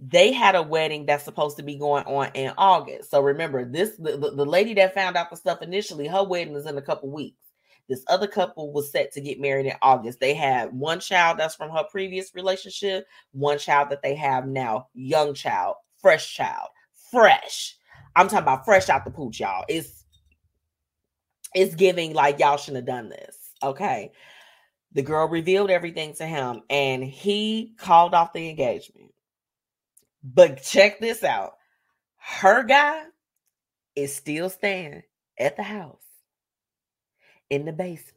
[0.04, 3.10] They had a wedding that's supposed to be going on in August.
[3.10, 6.66] So remember, this the, the lady that found out the stuff initially, her wedding is
[6.66, 7.38] in a couple weeks.
[7.88, 10.18] This other couple was set to get married in August.
[10.18, 14.88] They had one child that's from her previous relationship, one child that they have now,
[14.94, 16.68] young child, fresh child
[17.12, 17.76] fresh.
[18.16, 19.64] I'm talking about fresh out the pooch, y'all.
[19.68, 20.04] It's
[21.54, 23.36] it's giving like y'all shouldn't have done this.
[23.62, 24.10] Okay.
[24.94, 29.11] The girl revealed everything to him and he called off the engagement.
[30.22, 31.54] But check this out.
[32.16, 33.02] Her guy
[33.96, 35.02] is still staying
[35.38, 36.04] at the house
[37.50, 38.16] in the basement.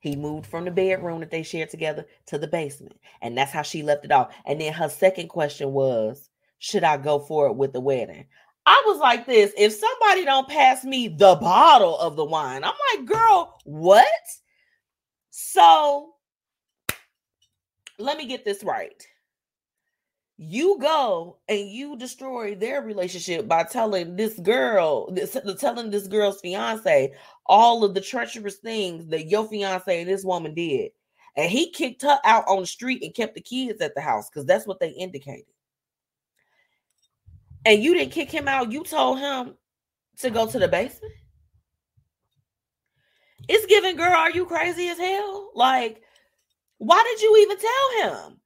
[0.00, 2.98] He moved from the bedroom that they shared together to the basement.
[3.20, 4.34] And that's how she left it off.
[4.46, 6.28] And then her second question was
[6.58, 8.26] should I go for it with the wedding?
[8.66, 12.74] I was like this if somebody don't pass me the bottle of the wine, I'm
[12.94, 14.06] like, girl, what?
[15.30, 16.14] So
[17.98, 19.06] let me get this right.
[20.42, 26.40] You go and you destroy their relationship by telling this girl, this, telling this girl's
[26.40, 27.12] fiance
[27.44, 30.92] all of the treacherous things that your fiance and this woman did.
[31.36, 34.30] And he kicked her out on the street and kept the kids at the house
[34.30, 35.44] because that's what they indicated
[37.64, 39.54] and you didn't kick him out, you told him
[40.18, 41.12] to go to the basement.
[43.48, 45.50] It's giving, girl, are you crazy as hell?
[45.54, 46.02] Like,
[46.78, 48.40] why did you even tell him?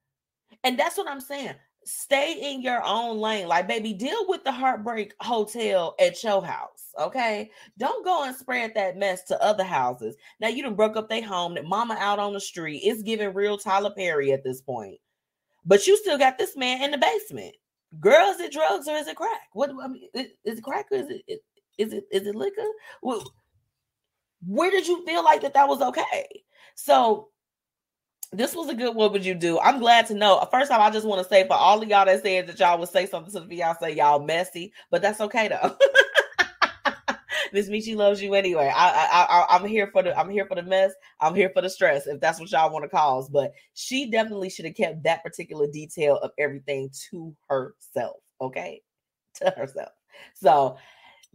[0.63, 1.55] And that's what I'm saying.
[1.85, 3.47] Stay in your own lane.
[3.47, 6.93] Like, baby, deal with the heartbreak hotel at your house.
[6.99, 7.51] Okay.
[7.79, 10.17] Don't go and spread that mess to other houses.
[10.41, 12.81] Now you done broke up their home, that mama out on the street.
[12.85, 14.99] It's giving real Tyler Perry at this point.
[15.67, 17.55] But you still got this man in the basement.
[18.01, 19.49] Girl, is it drugs or is it crack?
[19.53, 21.41] What I mean, is it crack or is it
[21.79, 22.67] is it is it liquor?
[23.03, 23.25] Well,
[24.47, 26.43] where did you feel like that that was okay?
[26.75, 27.29] So
[28.39, 29.59] this was a good what would you do?
[29.61, 30.47] I'm glad to know.
[30.51, 32.79] First off, I just want to say for all of y'all that said that y'all
[32.79, 35.77] would say something to the fiance, y'all messy, but that's okay though.
[37.55, 38.73] MzMetchi loves you anyway.
[38.75, 40.93] I, I, I, am here for the, I'm here for the mess.
[41.21, 43.29] I'm here for the stress, if that's what y'all want to cause.
[43.29, 48.17] But she definitely should have kept that particular detail of everything to herself.
[48.41, 48.83] Okay,
[49.37, 49.91] to herself.
[50.35, 50.77] So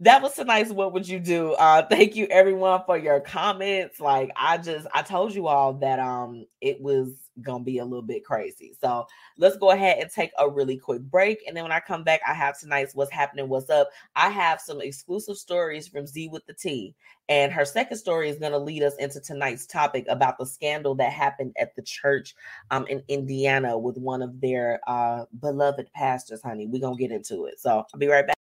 [0.00, 1.52] that was tonight's what would you do?
[1.52, 4.00] Uh thank you everyone for your comments.
[4.00, 8.02] Like i just i told you all that um it was gonna be a little
[8.02, 8.74] bit crazy.
[8.80, 12.02] So let's go ahead and take a really quick break and then when i come
[12.02, 13.90] back i have tonight's what's happening what's up.
[14.16, 16.94] I have some exclusive stories from z with the t
[17.28, 20.96] and her second story is going to lead us into tonight's topic about the scandal
[20.96, 22.34] that happened at the church
[22.70, 26.66] um in indiana with one of their uh beloved pastors honey.
[26.66, 27.60] We're gonna get into it.
[27.60, 28.39] So i'll be right back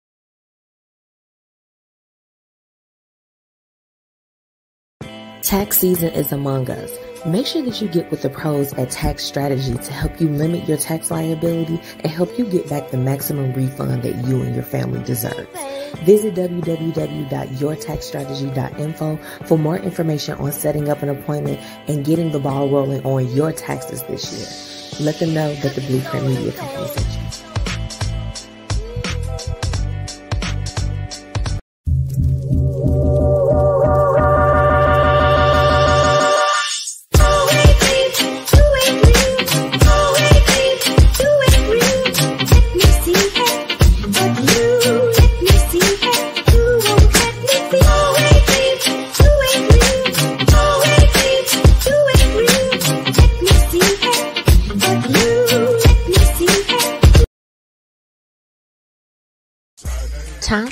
[5.49, 6.95] Tax season is among us.
[7.25, 10.69] Make sure that you get with the pros at Tax Strategy to help you limit
[10.69, 14.63] your tax liability and help you get back the maximum refund that you and your
[14.63, 15.47] family deserve.
[16.03, 23.03] Visit www.yourtaxstrategy.info for more information on setting up an appointment and getting the ball rolling
[23.03, 24.45] on your taxes this year.
[25.03, 27.28] Let them know that the Blueprint Media Company sent you.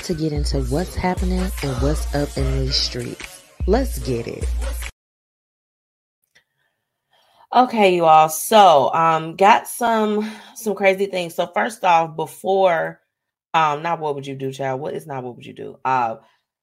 [0.08, 3.44] To get into what's happening and what's up in these streets.
[3.66, 4.44] Let's get it.
[7.54, 8.28] Okay, you all.
[8.30, 11.34] So, um, got some some crazy things.
[11.34, 13.00] So, first off, before
[13.52, 14.80] um, not what would you do, child?
[14.80, 15.78] What is not what would you do?
[15.84, 16.16] Uh,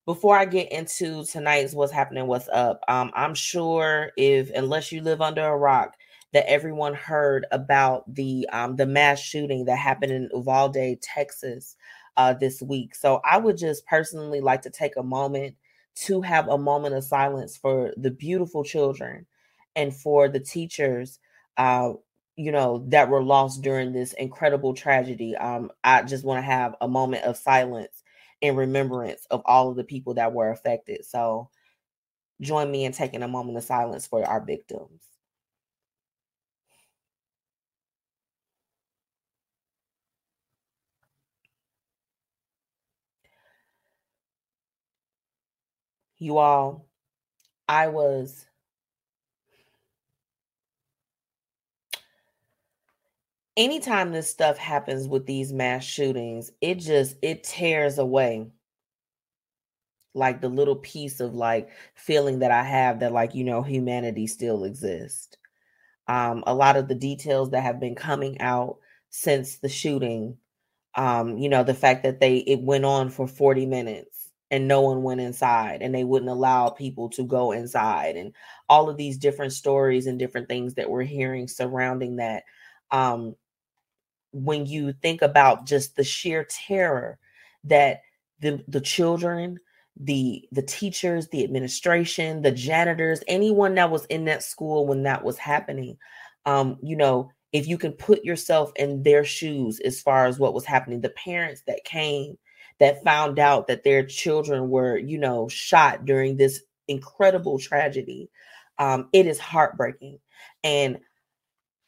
[0.08, 5.02] before I get into tonight's what's happening, what's up, um, I'm sure if unless you
[5.02, 5.96] live under a rock,
[6.34, 11.76] that everyone heard about the um the mass shooting that happened in Uvalde, Texas,
[12.18, 12.95] uh, this week.
[12.95, 15.55] So I would just personally like to take a moment
[15.95, 19.26] to have a moment of silence for the beautiful children
[19.76, 21.20] and for the teachers,
[21.57, 21.93] uh,
[22.36, 25.36] you know, that were lost during this incredible tragedy.
[25.38, 28.03] Um, I just want to have a moment of silence
[28.41, 31.05] in remembrance of all of the people that were affected.
[31.05, 31.49] So
[32.41, 35.03] join me in taking a moment of silence for our victims.
[46.20, 46.88] You all,
[47.70, 48.47] I was
[53.57, 58.47] anytime this stuff happens with these mass shootings, it just it tears away
[60.13, 64.28] like the little piece of like feeling that I have that like you know humanity
[64.28, 65.38] still exists.
[66.07, 68.78] Um a lot of the details that have been coming out
[69.11, 70.38] since the shooting
[70.95, 74.82] um you know the fact that they it went on for 40 minutes and no
[74.82, 78.34] one went inside and they wouldn't allow people to go inside and
[78.70, 82.43] all of these different stories and different things that we're hearing surrounding that
[82.91, 83.36] um
[84.32, 87.18] when you think about just the sheer terror
[87.64, 88.02] that
[88.39, 89.58] the the children
[89.98, 95.24] the the teachers the administration the janitors anyone that was in that school when that
[95.24, 95.98] was happening
[96.46, 100.54] um you know if you can put yourself in their shoes as far as what
[100.54, 102.38] was happening the parents that came
[102.80, 108.30] that found out that their children were you know shot during this incredible tragedy
[108.78, 110.20] um it is heartbreaking
[110.64, 111.00] and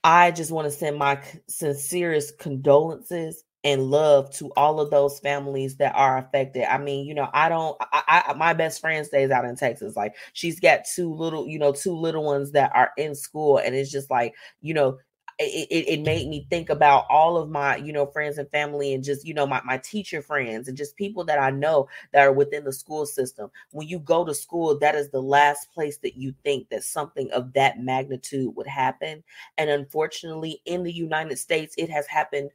[0.03, 5.75] I just want to send my sincerest condolences and love to all of those families
[5.77, 6.63] that are affected.
[6.63, 7.75] I mean, you know, I don't.
[7.81, 9.97] I, I, my best friend stays out in Texas.
[9.97, 13.75] Like she's got two little, you know, two little ones that are in school, and
[13.75, 14.99] it's just like, you know,
[15.39, 19.03] it, it, made me think about all of my you know friends and family and
[19.03, 22.31] just you know my, my teacher friends and just people that i know that are
[22.31, 23.51] within the school system.
[23.71, 27.29] When you go to school that is the last place that you think that something
[27.31, 29.23] of that magnitude would happen.
[29.57, 32.51] And unfortunately in the united states it has happened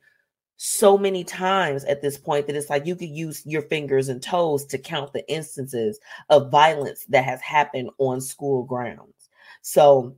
[0.56, 4.22] so many times at this point that it's like you could use your fingers and
[4.22, 5.98] toes to count the instances
[6.30, 9.28] of violence that has happened on school grounds.
[9.62, 10.16] So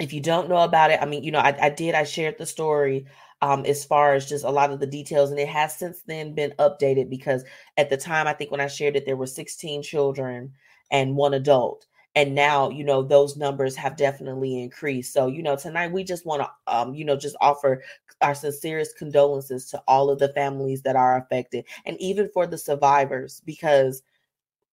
[0.00, 2.38] if you don't know about it, I mean, you know, I, I did, I shared
[2.38, 3.06] the story
[3.42, 6.34] um, as far as just a lot of the details, and it has since then
[6.34, 7.44] been updated because
[7.76, 10.52] at the time, I think when I shared it, there were 16 children
[10.90, 11.86] and one adult.
[12.16, 15.12] And now, you know, those numbers have definitely increased.
[15.12, 17.82] So, you know, tonight we just want to, um, you know, just offer
[18.20, 22.56] our sincerest condolences to all of the families that are affected and even for the
[22.56, 24.02] survivors because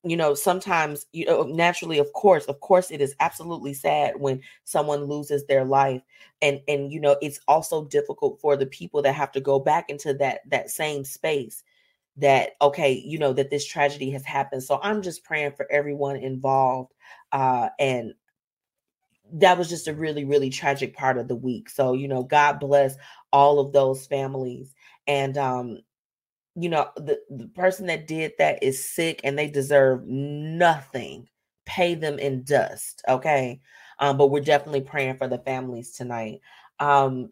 [0.04, 4.42] you know sometimes you know naturally of course of course it is absolutely sad when
[4.64, 6.02] someone loses their life
[6.42, 9.90] and and you know it's also difficult for the people that have to go back
[9.90, 11.64] into that that same space
[12.18, 14.64] that okay you know that this tragedy has happened.
[14.64, 16.94] So i'm just praying for everyone involved
[17.32, 18.14] uh and
[19.34, 21.70] that was just a really really tragic part of the week.
[21.70, 22.96] So you know god bless
[23.32, 24.74] all of those families
[25.08, 25.80] and um
[26.56, 31.28] you know the, the person that did that is sick and they deserve nothing.
[31.66, 33.60] Pay them in dust okay?
[34.00, 36.42] Um but we're definitely praying for the families tonight.
[36.80, 37.32] Um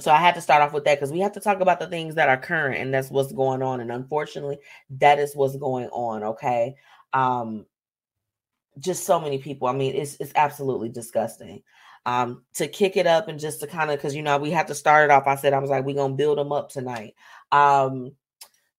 [0.00, 1.86] so i had to start off with that because we have to talk about the
[1.86, 4.58] things that are current and that's what's going on and unfortunately
[4.90, 6.74] that is what's going on okay?
[7.12, 7.66] Um
[8.80, 11.62] just so many people i mean it's it's absolutely disgusting.
[12.06, 14.66] Um to kick it up and just to kind of because you know we have
[14.66, 17.14] to start it off i said i was like we're gonna build them up tonight
[17.54, 18.10] um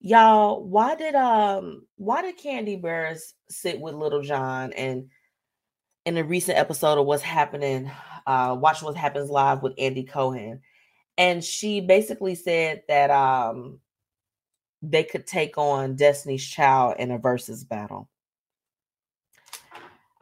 [0.02, 5.10] y'all why did um why did Kandi Burruss sit with Little John and
[6.06, 7.90] in a recent episode of what's happening
[8.28, 10.60] uh watch what happens live with andy cohen
[11.18, 13.80] and she basically said that um
[14.82, 18.10] they could take on destiny's child in a versus battle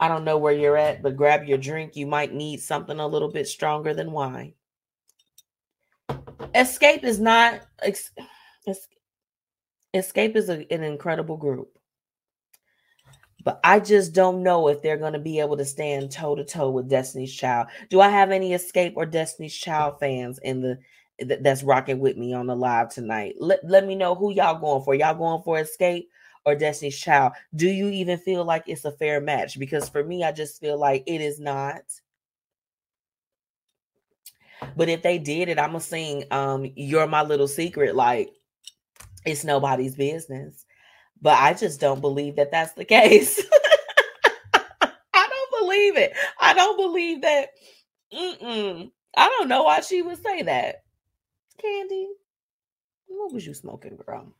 [0.00, 1.96] I don't know where you're at, but grab your drink.
[1.96, 4.52] You might need something a little bit stronger than wine.
[6.54, 7.62] Xscape is not.
[8.66, 11.78] Xscape is a, an incredible group.
[13.44, 16.44] But I just don't know if they're going to be able to stand toe to
[16.44, 17.68] toe with Destiny's Child.
[17.90, 20.78] Do I have any Xscape or Destiny's Child fans in the
[21.20, 23.34] that's rocking with me on the live tonight?
[23.38, 24.94] Let, let me know who y'all going for.
[24.94, 26.06] Y'all going for Xscape
[26.46, 29.58] or Destiny's Child, do you even feel like it's a fair match?
[29.58, 31.82] Because for me, I just feel like it is not.
[34.76, 38.30] But if they did it, I'm gonna sing um You're My Little Secret like
[39.24, 40.64] it's nobody's business.
[41.20, 43.42] But I just don't believe that that's the case.
[44.54, 46.12] I don't believe it.
[46.40, 47.50] I don't believe that.
[48.12, 48.90] Mm-mm.
[49.16, 50.84] I don't know why she would say that.
[51.64, 52.06] Kandi,
[53.08, 54.34] what was you smoking, girl?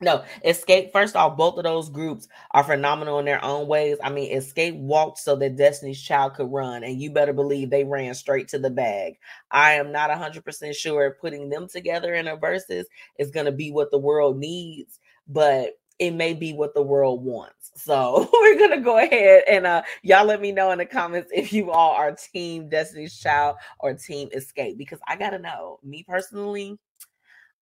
[0.00, 3.96] No, Xscape, First off, both of those groups are phenomenal in their own ways.
[4.02, 7.82] I mean, Xscape walked so that Destiny's Child could run, and you better believe they
[7.82, 9.14] ran straight to the bag.
[9.50, 12.86] I am not 100% sure putting them together in a versus
[13.18, 17.24] is going to be what the world needs, but it may be what the world
[17.24, 17.72] wants.
[17.74, 21.30] So we're going to go ahead and uh, y'all let me know in the comments
[21.34, 25.80] if you all are team Destiny's Child or team Xscape because I got to know.
[25.82, 26.78] Me personally,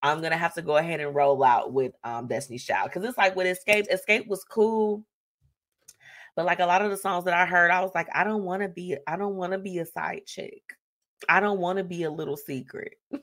[0.07, 3.19] I'm gonna have to go ahead and roll out with um Destiny's Child because it's
[3.19, 5.05] like with Xscape, Xscape was cool,
[6.37, 8.45] But like a lot of the songs that I heard, I was like, I don't
[8.45, 10.63] want to be, I don't want to be a side chick.
[11.29, 12.95] I don't want to be a little secret.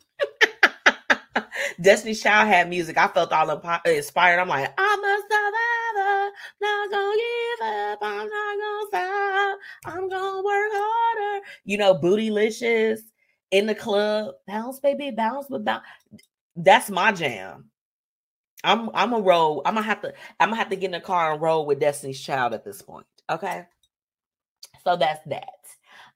[1.82, 2.98] Destiny Child had music.
[2.98, 3.50] I felt all
[3.86, 4.40] inspired.
[4.40, 6.32] I'm like, I'm a survivor,
[6.62, 8.00] not gonna give up.
[8.02, 9.60] I'm not gonna stop.
[9.86, 11.46] I'm gonna work harder.
[11.66, 13.00] You know, bootylicious
[13.52, 15.84] in the club, bounce, baby, bounce, but bounce.
[16.56, 17.70] That's my jam.
[18.64, 19.62] I'm I'm a roll.
[19.66, 21.80] I'm gonna have to I'm gonna have to get in the car and roll with
[21.80, 23.06] Destiny's Child at this point.
[23.30, 23.66] Okay.
[24.84, 25.50] So that's that.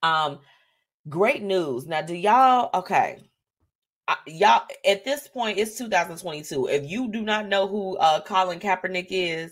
[0.04, 0.40] Um,
[1.10, 1.88] great news.
[1.88, 3.20] Now, do y'all okay?
[4.26, 9.08] y'all at this point it's 2022 if you do not know who uh colin kaepernick
[9.10, 9.52] is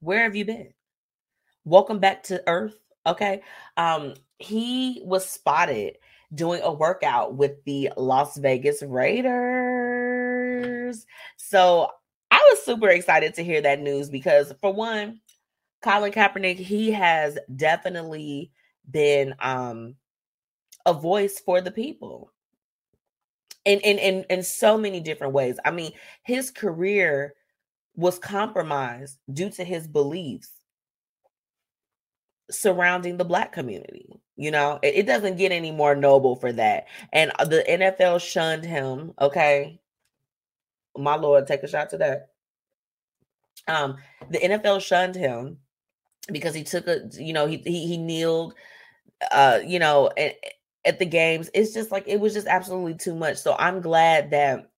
[0.00, 0.68] where have you been
[1.64, 3.40] welcome back to earth okay
[3.78, 5.96] um he was spotted
[6.34, 9.75] doing a workout with the las vegas raiders
[11.36, 11.88] so
[12.30, 15.20] i was super excited to hear that news because for one
[15.82, 18.50] colin kaepernick he has definitely
[18.90, 19.94] been um
[20.86, 22.32] a voice for the people
[23.66, 25.58] in in in in so many different ways.
[25.64, 27.34] I mean, his career
[27.96, 30.50] was compromised due to his beliefs
[32.50, 34.08] surrounding the black community.
[34.36, 36.86] You know, it, it, doesn't get any more noble for that.
[37.12, 39.14] And uh, the NFL shunned him.
[39.18, 39.80] Okay,
[40.98, 42.28] my lord, take a shot to that.
[43.68, 43.96] Um,
[44.30, 45.58] the NFL shunned him
[46.30, 48.54] because he took a, you know, he he, he kneeled,
[49.32, 50.32] uh, you know, and
[50.84, 51.50] at the games.
[51.52, 53.38] It's just like it was just absolutely too much.
[53.38, 54.70] So I'm glad that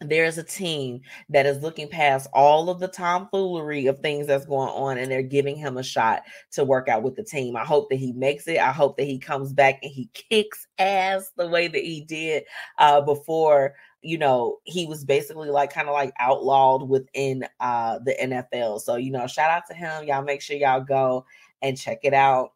[0.00, 4.68] there's a team that is looking past all of the tomfoolery of things that's going
[4.68, 6.22] on and they're giving him a shot
[6.52, 7.56] to work out with the team.
[7.56, 8.58] I hope that he makes it.
[8.58, 12.44] I hope that he comes back and he kicks ass the way that he did
[12.78, 18.14] uh, before you know he was basically like kind of like outlawed within uh the
[18.20, 18.80] NFL.
[18.80, 20.04] So you know shout out to him.
[20.04, 21.24] Y'all make sure y'all go
[21.62, 22.52] and check it out.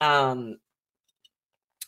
[0.00, 0.58] Um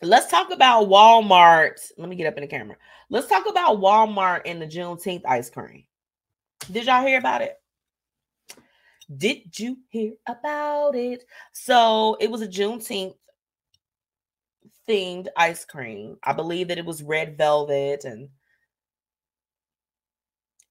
[0.02, 1.80] Let's talk about Walmart.
[1.96, 2.76] Let me get up in the camera.
[3.08, 5.84] Let's talk about Walmart and the Juneteenth ice cream.
[6.70, 7.56] Did y'all hear about it?
[9.16, 11.24] Did you hear about it?
[11.52, 13.14] So it was a Juneteenth
[14.86, 16.18] themed ice cream.
[16.24, 18.28] I believe that it was red velvet and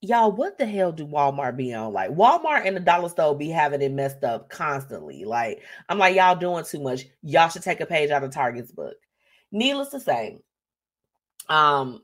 [0.07, 1.93] y'all, what the hell do Walmart be on?
[1.93, 5.25] Like Walmart and the dollar store be having it messed up constantly.
[5.25, 7.05] Like I'm like, y'all doing too much.
[7.21, 8.95] Y'all should take a page out of Target's book.
[9.51, 10.39] Needless to say,
[11.49, 12.01] um,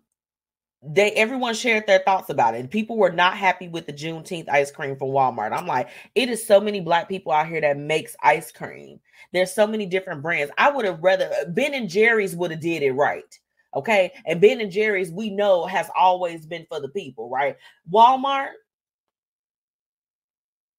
[0.84, 2.72] they everyone shared their thoughts about it.
[2.72, 5.56] People were not happy with the Juneteenth ice cream from Walmart.
[5.56, 9.00] I'm like, it is so many black people out here that makes ice cream.
[9.32, 10.52] There's so many different brands.
[10.58, 13.40] I would have rather Ben and Jerry's would have did it right.
[13.76, 14.12] Okay.
[14.26, 17.56] And Ben and Jerry's, we know, has always been for the people, right?
[17.92, 18.52] Walmart,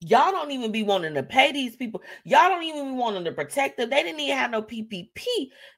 [0.05, 2.01] Y'all don't even be wanting to pay these people.
[2.25, 3.89] Y'all don't even be wanting to protect them.
[3.89, 5.25] They didn't even have no PPP,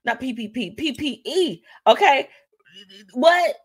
[0.04, 1.62] not PPP, PPE.
[1.86, 2.30] Okay.
[3.14, 3.56] What?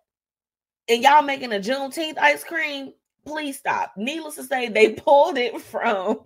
[0.89, 2.93] And y'all making a Juneteenth ice cream?
[3.25, 3.95] Please stop.
[3.97, 6.21] Needless to say, they pulled it from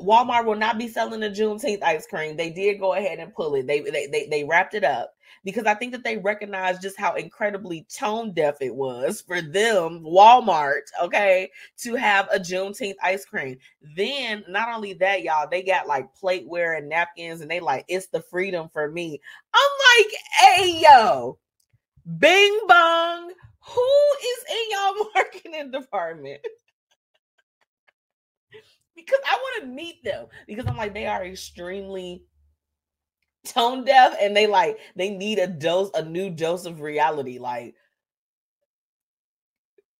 [0.00, 2.36] Walmart will not be selling the Juneteenth ice cream.
[2.36, 3.66] They did go ahead and pull it.
[3.66, 5.12] They they they, they wrapped it up
[5.44, 10.02] because I think that they recognized just how incredibly tone deaf it was for them,
[10.02, 13.58] Walmart, okay, to have a Juneteenth ice cream.
[13.96, 18.06] Then, not only that, y'all, they got like plateware and napkins, and they like, it's
[18.06, 19.20] the freedom for me.
[19.54, 21.38] I'm like, hey, yo,
[22.18, 23.88] bing bong, who
[24.22, 26.40] is in y'all marketing department?
[28.98, 32.24] because I want to meet them because I'm like, they are extremely
[33.46, 37.74] tone deaf and they like they need a dose a new dose of reality like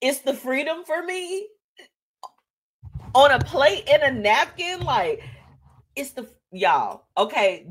[0.00, 1.48] it's the freedom for me.
[3.14, 5.22] On a plate and a napkin like
[5.96, 7.66] it's the y'all okay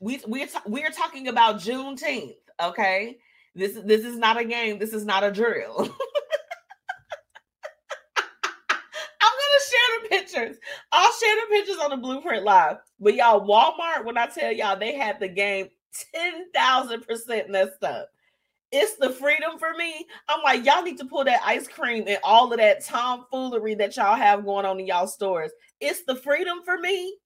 [0.00, 3.18] we we're we're talking about Juneteenth okay?
[3.54, 5.88] This this is not a game this is not a drill
[9.68, 10.56] share the pictures.
[10.92, 12.78] I'll share the pictures on the Blueprint Live.
[13.00, 15.68] But y'all, Walmart, when I tell y'all they had the game
[16.14, 18.08] 10,000% messed up.
[18.70, 20.06] It's the freedom for me.
[20.28, 23.96] I'm like, y'all need to pull that ice cream and all of that tomfoolery that
[23.96, 25.50] y'all have going on in y'all stores.
[25.80, 27.16] It's the freedom for me.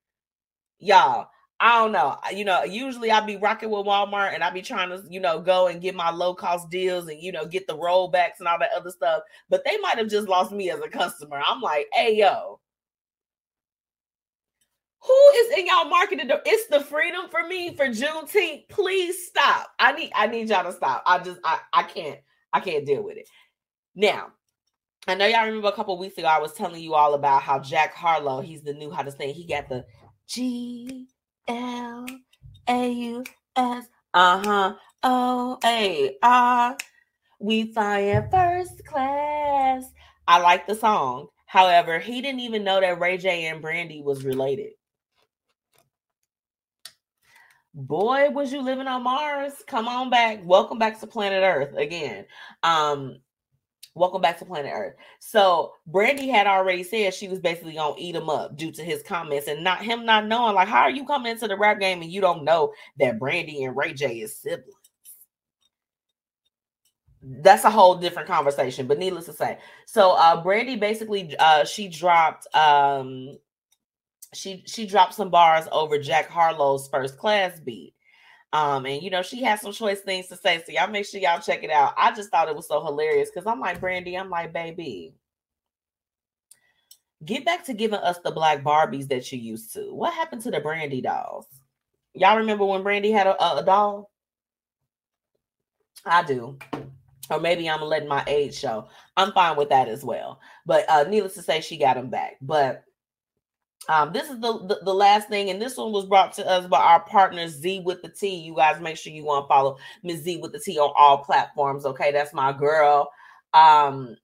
[0.79, 1.27] Y'all,
[1.59, 2.17] I don't know.
[2.33, 5.41] You know, usually I be rocking with Walmart and I be trying to, you know,
[5.41, 8.59] go and get my low cost deals and, you know, get the rollbacks and all
[8.61, 9.23] that other stuff.
[9.49, 11.43] But they might have just lost me as a customer.
[11.45, 12.61] I'm like, hey, yo,
[15.05, 16.31] who is in y'all marketing?
[16.47, 18.69] It's the freedom for me for Juneteenth.
[18.69, 19.69] Please stop.
[19.79, 21.03] I need, I need y'all to stop.
[21.07, 22.21] I just, I, I can't,
[22.53, 23.29] I can't deal with it.
[23.95, 24.29] Now,
[25.09, 27.59] I know y'all remember a couple weeks ago I was telling you all about how
[27.59, 29.35] Jack Harlow, he's the new how hottest thing.
[29.35, 29.85] He got the
[30.29, 31.09] G
[31.49, 32.07] L
[32.69, 33.25] A U
[33.57, 36.77] S uh huh O A R.
[37.41, 39.85] We fly in first class.
[40.29, 41.27] I like the song.
[41.47, 44.75] However, he didn't even know that Ray J and Brandy was related.
[47.75, 49.55] Boy, was you living on Mars?
[49.67, 50.41] Come on back.
[50.45, 52.27] Welcome back to planet Earth again.
[52.63, 53.19] Um,
[53.95, 54.95] Welcome back to Planet Earth.
[55.19, 59.03] So Brandy had already said she was basically gonna eat him up due to his
[59.03, 60.55] comments and not him not knowing.
[60.55, 63.65] Like, how are you coming into the rap game and you don't know that Brandy
[63.65, 64.73] and Ray J is siblings?
[67.23, 69.59] That's a whole different conversation, but needless to say.
[69.87, 73.37] So uh Brandy basically uh she dropped um
[74.35, 77.95] she she dropped some bars over Jack Harlow's first class beat.
[78.53, 80.63] Um, and you know, she has some choice things to say.
[80.65, 81.95] So y'all make sure y'all check it out.
[81.97, 85.15] I just thought it was so hilarious because I'm like, Brandy, I'm like, baby,
[87.25, 89.95] get back to giving us the black Barbies that you used to.
[89.95, 91.47] What happened to the Brandy dolls?
[92.15, 94.11] Y'all remember when Brandy had a, a, doll?
[96.05, 96.59] I do.
[97.31, 98.89] Or maybe I'm letting my age show.
[99.17, 100.41] I'm fine with that as well.
[100.67, 102.37] But uh needless to say, she got them back.
[102.43, 102.85] But
[103.89, 106.67] um, this is the, the, the last thing, and this one was brought to us
[106.67, 108.35] by our partner Z with the T.
[108.35, 110.23] You guys make sure you want to follow Ms.
[110.23, 111.85] Z with the T on all platforms.
[111.85, 113.11] Okay, that's my girl.
[113.55, 114.17] Um,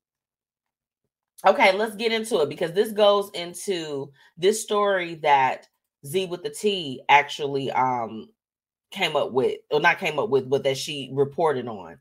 [1.44, 5.66] okay, let's get into it because this goes into this story that
[6.06, 8.28] Z with the T actually um
[8.90, 11.98] came up with, or not came up with, but that she reported on.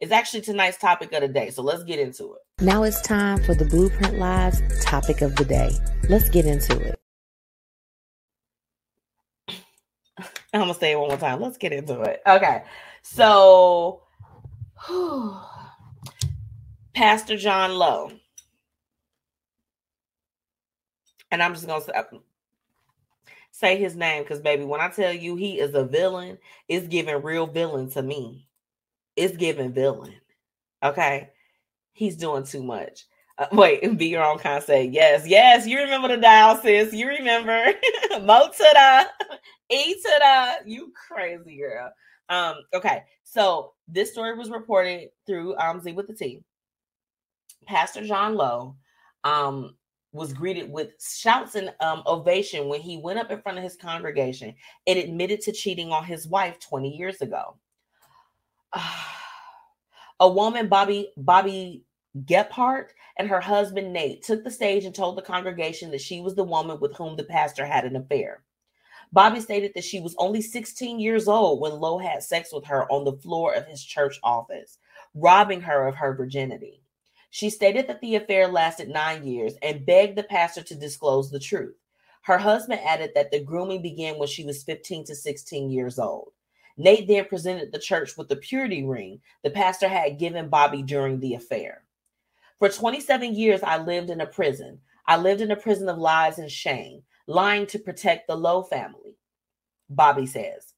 [0.00, 1.50] It's actually tonight's topic of the day.
[1.50, 2.62] So let's get into it.
[2.64, 5.70] Now it's time for the Blueprint Lives topic of the day.
[6.08, 7.00] Let's get into it.
[10.52, 11.40] I'm gonna say it one more time.
[11.40, 12.22] Let's get into it.
[12.26, 12.62] Okay.
[13.02, 14.02] So
[16.94, 18.12] Pastor John Lowe.
[21.30, 22.04] And I'm just gonna say, uh,
[23.50, 26.38] say his name because baby, when I tell you he is a villain,
[26.68, 28.47] it's giving real villain to me
[29.18, 30.14] it's giving villain.
[30.82, 31.30] Okay.
[31.92, 33.06] He's doing too much.
[33.36, 36.92] Uh, wait, be your own kind say, yes, yes, you remember the dial, sis.
[36.92, 37.72] You remember
[38.22, 39.06] Mo to the
[39.70, 41.92] E to the you crazy girl.
[42.30, 46.42] Um, okay, so this story was reported through um Z with the T.
[47.66, 48.76] Pastor John Lowe
[49.24, 49.74] um
[50.12, 53.76] was greeted with shouts and um, ovation when he went up in front of his
[53.76, 54.54] congregation
[54.86, 57.56] and admitted to cheating on his wife 20 years ago.
[60.20, 61.84] A woman, Bobby Bobby
[62.24, 62.88] Gephardt,
[63.18, 66.44] and her husband Nate took the stage and told the congregation that she was the
[66.44, 68.42] woman with whom the pastor had an affair.
[69.12, 72.90] Bobby stated that she was only 16 years old when Lowe had sex with her
[72.92, 74.78] on the floor of his church office,
[75.14, 76.82] robbing her of her virginity.
[77.30, 81.40] She stated that the affair lasted nine years and begged the pastor to disclose the
[81.40, 81.76] truth.
[82.22, 86.32] Her husband added that the grooming began when she was 15 to 16 years old.
[86.80, 91.18] Nate then presented the church with the purity ring the pastor had given Bobby during
[91.18, 91.82] the affair.
[92.60, 94.80] For 27 years, I lived in a prison.
[95.04, 99.16] I lived in a prison of lies and shame, lying to protect the Lowe family,
[99.90, 100.72] Bobby says.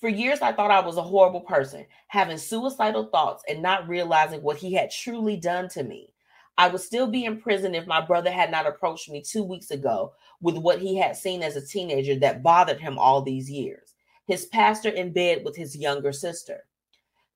[0.00, 4.42] For years, I thought I was a horrible person, having suicidal thoughts and not realizing
[4.42, 6.12] what he had truly done to me.
[6.56, 9.70] I would still be in prison if my brother had not approached me two weeks
[9.70, 13.85] ago with what he had seen as a teenager that bothered him all these years
[14.26, 16.64] his pastor in bed with his younger sister.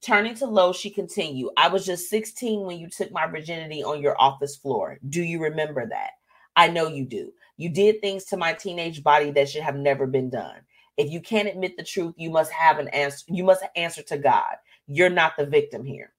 [0.02, 4.00] Turning to Lowe, she continued, I was just 16 when you took my virginity on
[4.00, 4.98] your office floor.
[5.08, 6.12] Do you remember that?
[6.56, 7.32] I know you do.
[7.58, 10.56] You did things to my teenage body that should have never been done.
[10.96, 13.26] If you can't admit the truth, you must have an answer.
[13.28, 14.56] You must answer to God.
[14.86, 16.12] You're not the victim here.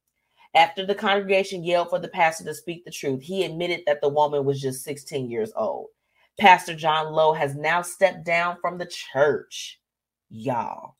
[0.55, 4.09] After the congregation yelled for the pastor to speak the truth, he admitted that the
[4.09, 5.87] woman was just 16 years old.
[6.39, 9.80] Pastor John Lowe has now stepped down from the church
[10.31, 10.95] y'all.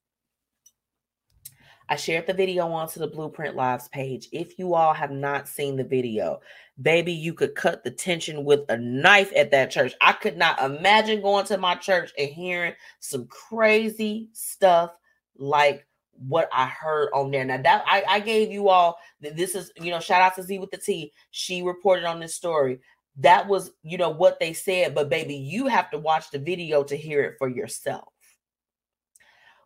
[1.89, 4.29] I shared the video onto the Blueprint Lives page.
[4.31, 6.39] If you all have not seen the video,
[6.81, 9.93] baby, you could cut the tension with a knife at that church.
[9.99, 14.91] I could not imagine going to my church and hearing some crazy stuff
[15.37, 17.43] like what I heard on there.
[17.43, 20.59] Now that I, I gave you all this is you know shout out to Z
[20.59, 21.11] with the T.
[21.31, 22.79] She reported on this story.
[23.17, 26.83] That was you know what they said, but baby, you have to watch the video
[26.83, 28.10] to hear it for yourself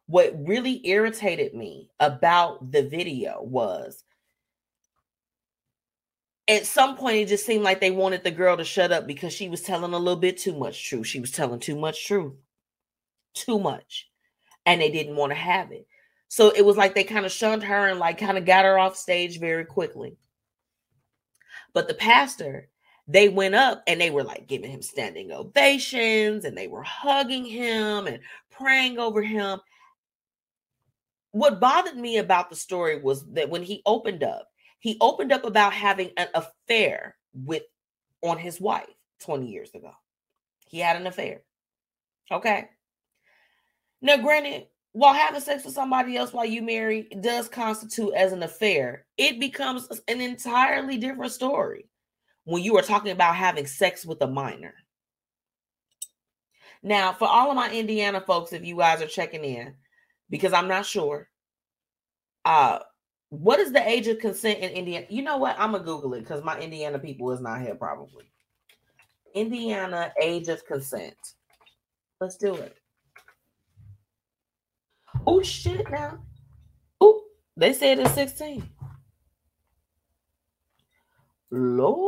[0.08, 4.04] what really irritated me about the video was
[6.48, 9.34] at some point it just seemed like they wanted the girl to shut up because
[9.34, 11.08] she was telling a little bit too much truth.
[11.08, 12.34] She was telling too much truth.
[13.34, 14.10] Too much.
[14.66, 15.88] And they didn't want to have it.
[16.28, 18.78] So it was like they kind of shunned her and like kind of got her
[18.78, 20.18] off stage very quickly.
[21.74, 22.70] But the pastor,
[23.08, 27.46] they went up and they were like giving him standing ovations and they were hugging
[27.46, 28.20] him and
[28.52, 29.60] praying over him.
[31.36, 34.48] What bothered me about the story was that when he opened up,
[34.80, 37.64] he opened up about having an affair with
[38.22, 38.88] on his wife
[39.20, 39.92] 20 years ago.
[40.70, 41.42] He had an affair.
[42.32, 42.70] Okay.
[44.02, 48.42] Now, granted, while having sex with somebody else while you marry does constitute as an
[48.42, 51.90] affair, it becomes an entirely different story
[52.46, 54.74] when you are talking about having sex with a minor.
[56.82, 59.74] Now, for all of my Indiana folks, if you guys are checking in,
[60.30, 61.30] because I'm not sure,
[62.46, 62.80] uh,
[63.30, 65.06] what is the age of consent in Indiana?
[65.10, 65.56] You know what?
[65.60, 68.26] I'm gonna Google it because my Indiana people is not here probably.
[69.34, 71.16] Indiana age of consent.
[72.22, 72.78] Let's do it.
[75.28, 76.20] Oh shit now.
[77.02, 77.24] Oh,
[77.58, 78.70] they said it's 16.
[81.52, 82.06] Lord.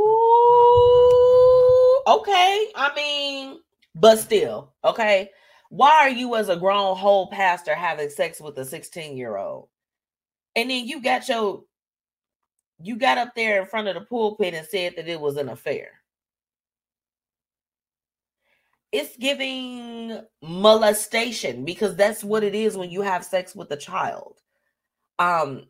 [2.07, 2.72] Okay.
[2.76, 3.60] I mean,
[3.95, 5.31] but still, okay.
[5.69, 9.69] Why are you as a grown whole pastor having sex with a 16 year old?
[10.56, 11.64] And then you got your
[12.81, 15.49] you got up there in front of the pulpit and said that it was an
[15.49, 15.91] affair
[18.91, 24.41] it's giving molestation because that's what it is when you have sex with a child.
[25.19, 25.68] Um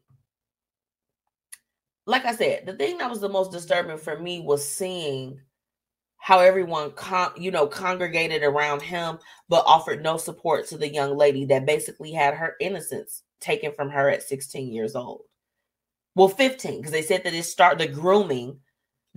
[2.06, 5.42] like I said, the thing that was the most disturbing for me was seeing
[6.18, 9.18] how everyone con- you know congregated around him
[9.50, 13.90] but offered no support to the young lady that basically had her innocence taken from
[13.90, 15.22] her at 16 years old.
[16.16, 18.60] Well, 15 because they said that it started the grooming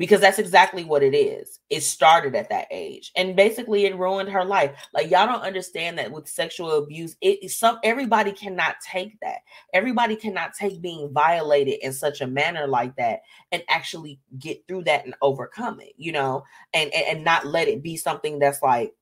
[0.01, 1.61] because that's exactly what it is.
[1.69, 4.73] It started at that age, and basically, it ruined her life.
[4.95, 9.41] Like y'all don't understand that with sexual abuse, it some everybody cannot take that.
[9.75, 13.21] Everybody cannot take being violated in such a manner like that
[13.53, 15.93] and actually get through that and overcome it.
[15.99, 18.95] You know, and and, and not let it be something that's like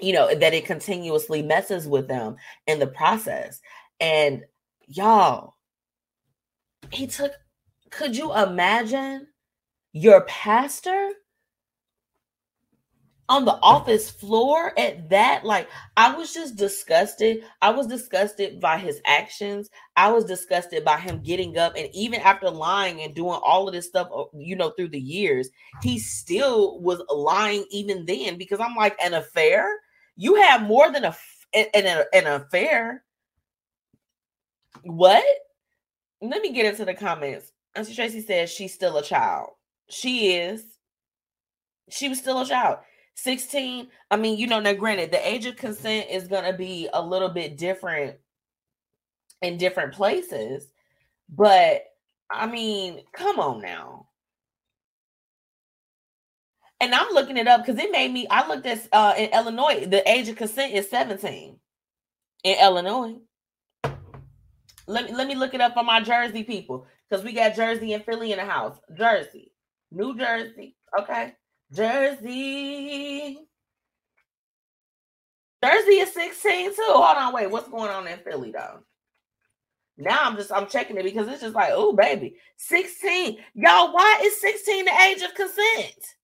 [0.00, 2.34] you know that it continuously messes with them
[2.66, 3.60] in the process
[4.00, 4.42] and
[4.88, 5.54] y'all
[6.90, 7.32] he took
[7.90, 9.26] could you imagine
[9.92, 11.10] your pastor
[13.30, 17.42] on the office floor at that like i was just disgusted.
[17.60, 19.68] I was disgusted by his actions.
[19.96, 23.74] I was disgusted by him getting up and even after lying and doing all of
[23.74, 25.50] this stuff uh, you know through the years
[25.82, 29.68] he still was lying even then because i'm like an affair?
[30.16, 31.16] You have more than a
[31.54, 33.04] an, an affair.
[34.82, 35.24] What?
[36.20, 37.52] Let me get into the comments.
[37.74, 39.50] Auntie tracy says she's still a child
[39.88, 40.64] she is.
[41.90, 42.78] She was still a child.
[43.14, 43.88] 16.
[44.10, 47.02] I mean, you know, now granted, the age of consent is going to be a
[47.02, 48.16] little bit different
[49.42, 50.70] in different places.
[51.28, 51.84] But
[52.30, 54.06] I mean, come on now.
[56.80, 58.28] And I'm looking it up because it made me.
[58.30, 61.58] I looked at uh, in Illinois, the age of consent is 17
[62.44, 63.16] in Illinois.
[64.86, 67.94] Let me let me look it up for my Jersey people because we got Jersey
[67.94, 68.78] and Philly in the house.
[68.96, 69.52] Jersey.
[69.90, 70.76] New Jersey.
[70.98, 71.34] Okay.
[71.72, 73.38] Jersey.
[75.62, 76.82] Jersey is 16 too.
[76.86, 77.50] Hold on, wait.
[77.50, 78.80] What's going on in Philly though?
[79.96, 83.38] Now I'm just I'm checking it because it's just like, oh baby, 16.
[83.54, 86.14] Y'all, why is 16 the age of consent?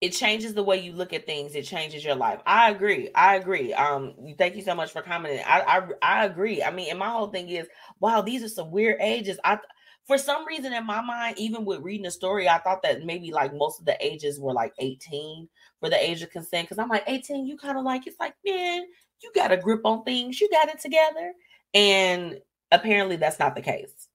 [0.00, 1.54] It changes the way you look at things.
[1.54, 2.40] It changes your life.
[2.46, 3.10] I agree.
[3.14, 3.74] I agree.
[3.74, 5.44] Um thank you so much for commenting.
[5.46, 6.62] I i, I agree.
[6.62, 7.66] I mean and my whole thing is
[8.00, 9.38] wow these are some weird ages.
[9.44, 9.58] I
[10.06, 13.30] for some reason in my mind even with reading the story i thought that maybe
[13.30, 15.46] like most of the ages were like 18
[15.78, 16.66] for the age of consent.
[16.66, 18.84] Because i'm like 18 you kind of like it's like man
[19.22, 20.40] you got a grip on things.
[20.40, 21.32] You got it together.
[21.74, 22.40] And
[22.72, 24.08] apparently that's not the case.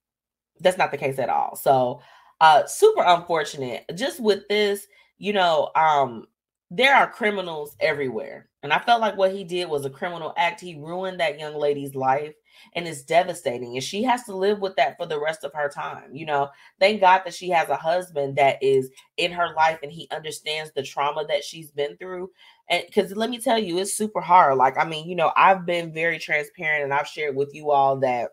[0.59, 1.55] That's not the case at all.
[1.55, 2.01] So
[2.41, 3.85] uh super unfortunate.
[3.95, 4.87] Just with this
[5.17, 6.27] you know, um,
[6.71, 8.49] there are criminals everywhere.
[8.63, 10.59] And I felt like what he did was a criminal act.
[10.59, 12.33] He ruined that young lady's life
[12.73, 13.75] and it's devastating.
[13.75, 16.15] And she has to live with that for the rest of her time.
[16.15, 19.91] You know, thank God that she has a husband that is in her life and
[19.91, 22.31] he understands the trauma that she's been through.
[22.67, 24.57] And because let me tell you, it's super hard.
[24.57, 27.97] Like, I mean, you know, I've been very transparent and I've shared with you all
[27.97, 28.31] that,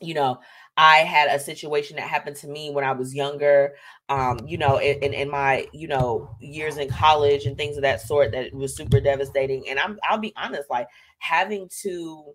[0.00, 0.38] you know,
[0.76, 3.74] I had a situation that happened to me when I was younger,
[4.08, 8.00] um, you know, in, in my, you know, years in college and things of that
[8.00, 9.68] sort that was super devastating.
[9.68, 10.88] And I'm I'll be honest, like
[11.18, 12.32] having to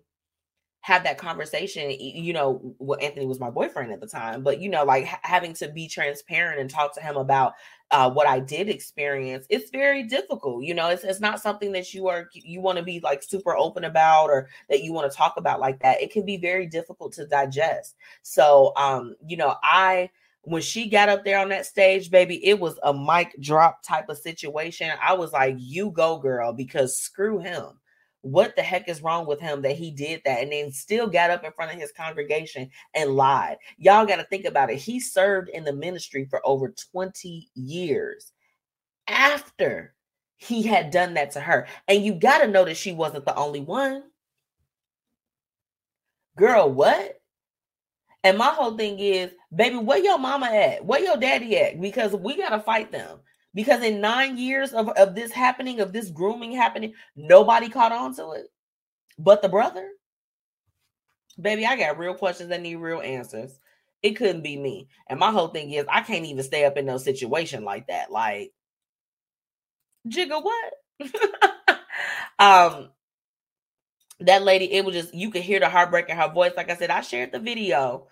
[0.80, 4.70] have that conversation you know well anthony was my boyfriend at the time but you
[4.70, 7.52] know like ha- having to be transparent and talk to him about
[7.90, 11.94] uh, what i did experience it's very difficult you know it's, it's not something that
[11.94, 15.16] you are you want to be like super open about or that you want to
[15.16, 19.54] talk about like that it can be very difficult to digest so um you know
[19.62, 20.10] i
[20.42, 24.08] when she got up there on that stage, baby, it was a mic drop type
[24.08, 24.90] of situation.
[25.02, 27.66] I was like, you go, girl, because screw him.
[28.22, 31.30] What the heck is wrong with him that he did that and then still got
[31.30, 33.58] up in front of his congregation and lied?
[33.76, 34.76] Y'all got to think about it.
[34.76, 38.32] He served in the ministry for over 20 years
[39.06, 39.94] after
[40.36, 41.66] he had done that to her.
[41.86, 44.02] And you got to know that she wasn't the only one.
[46.36, 47.20] Girl, what?
[48.24, 50.84] And my whole thing is, baby, where your mama at?
[50.84, 51.80] Where your daddy at?
[51.80, 53.18] Because we gotta fight them.
[53.58, 58.14] Because in nine years of, of this happening, of this grooming happening, nobody caught on
[58.14, 58.46] to it
[59.18, 59.90] but the brother.
[61.40, 63.58] Baby, I got real questions that need real answers.
[64.00, 64.86] It couldn't be me.
[65.08, 68.12] And my whole thing is, I can't even stay up in no situation like that.
[68.12, 68.52] Like,
[70.08, 70.72] jigga, what?
[72.38, 72.90] um,
[74.20, 76.52] that lady, it was just you could hear the heartbreak in her voice.
[76.56, 78.06] Like I said, I shared the video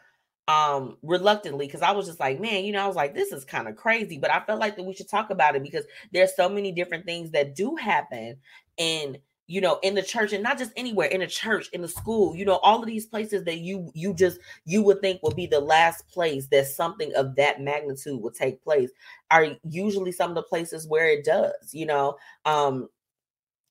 [0.48, 3.44] um reluctantly because I was just like, man, you know, I was like, this is
[3.44, 6.36] kind of crazy, but I felt like that we should talk about it because there's
[6.36, 8.36] so many different things that do happen
[8.78, 9.18] and
[9.48, 12.34] you know in the church and not just anywhere in a church in the school
[12.34, 15.46] you know all of these places that you you just you would think would be
[15.46, 18.90] the last place that something of that magnitude would take place
[19.30, 22.88] are usually some of the places where it does you know um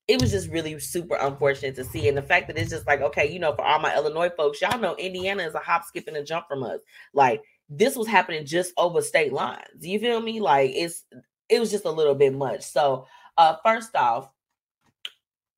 [0.08, 2.08] it was just really super unfortunate to see.
[2.08, 4.60] And the fact that it's just like, okay, you know, for all my Illinois folks,
[4.60, 6.80] y'all know Indiana is a hop, skip, and a jump from us.
[7.12, 9.80] Like this was happening just over state lines.
[9.80, 10.40] You feel me?
[10.40, 11.04] Like it's
[11.48, 12.62] it was just a little bit much.
[12.62, 13.06] So
[13.36, 14.30] uh first off,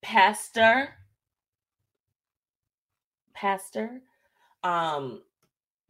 [0.01, 0.89] Pastor,
[3.33, 4.01] Pastor,
[4.63, 5.21] um,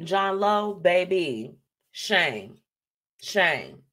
[0.04, 1.56] John Lowe, baby,
[1.92, 2.58] shame,
[3.22, 3.84] shame,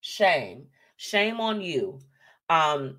[0.00, 0.66] shame,
[0.96, 2.00] shame on you.
[2.48, 2.98] Um,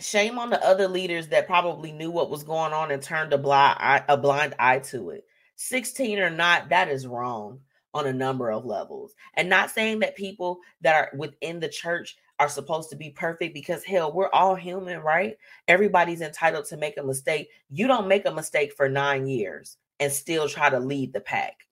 [0.00, 3.38] shame on the other leaders that probably knew what was going on and turned a
[3.38, 5.24] blind eye, a blind eye to it.
[5.56, 7.60] 16 or not, that is wrong
[7.92, 9.14] on a number of levels.
[9.34, 13.52] And not saying that people that are within the church are supposed to be perfect
[13.52, 15.36] because hell, we're all human, right?
[15.68, 17.50] Everybody's entitled to make a mistake.
[17.68, 21.66] You don't make a mistake for 9 years and still try to lead the pack.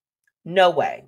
[0.44, 1.05] No way.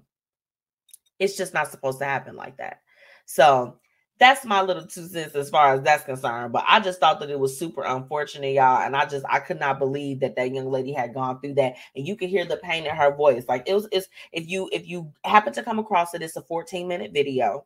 [1.19, 2.81] It's just not supposed to happen like that.
[3.27, 3.77] So,
[4.21, 6.53] that's my little two cents as far as that's concerned.
[6.53, 8.83] But I just thought that it was super unfortunate, y'all.
[8.83, 11.77] And I just I could not believe that that young lady had gone through that.
[11.97, 13.45] And you could hear the pain in her voice.
[13.49, 16.43] Like it was it's if you if you happen to come across it, it's a
[16.43, 17.65] 14 minute video.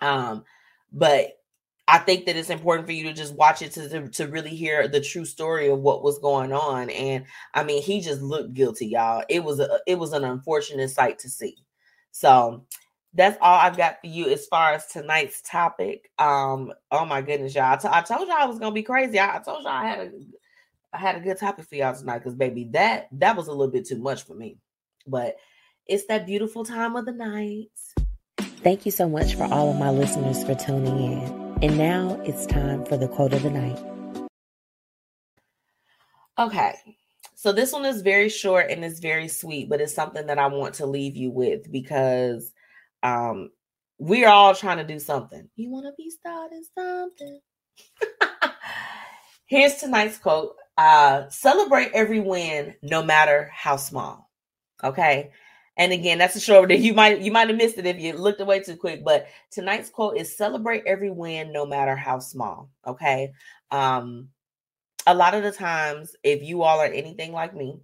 [0.00, 0.44] Um,
[0.92, 1.38] but
[1.86, 4.56] I think that it's important for you to just watch it to, to, to really
[4.56, 6.88] hear the true story of what was going on.
[6.88, 9.24] And I mean, he just looked guilty, y'all.
[9.28, 11.56] It was a it was an unfortunate sight to see.
[12.12, 12.64] So
[13.18, 16.08] that's all I've got for you as far as tonight's topic.
[16.20, 17.72] Um, oh my goodness, y'all!
[17.72, 19.18] I, t- I told y'all I was gonna be crazy.
[19.18, 20.10] I, I told y'all I had a
[20.92, 23.72] I had a good topic for y'all tonight because baby, that that was a little
[23.72, 24.58] bit too much for me.
[25.04, 25.36] But
[25.84, 27.70] it's that beautiful time of the night.
[28.62, 31.58] Thank you so much for all of my listeners for tuning in.
[31.60, 33.78] And now it's time for the quote of the night.
[36.38, 36.74] Okay.
[37.34, 40.46] So this one is very short and it's very sweet, but it's something that I
[40.46, 42.52] want to leave you with because
[43.02, 43.50] um
[43.98, 45.48] we're all trying to do something.
[45.56, 47.40] You want to be starting something.
[49.46, 50.56] Here's tonight's quote.
[50.76, 54.30] Uh celebrate every win no matter how small.
[54.84, 55.30] Okay?
[55.76, 58.14] And again, that's a short that you might you might have missed it if you
[58.14, 59.04] looked away too quick.
[59.04, 62.70] But tonight's quote is celebrate every win no matter how small.
[62.86, 63.32] Okay.
[63.70, 64.28] Um
[65.06, 67.80] a lot of the times, if you all are anything like me,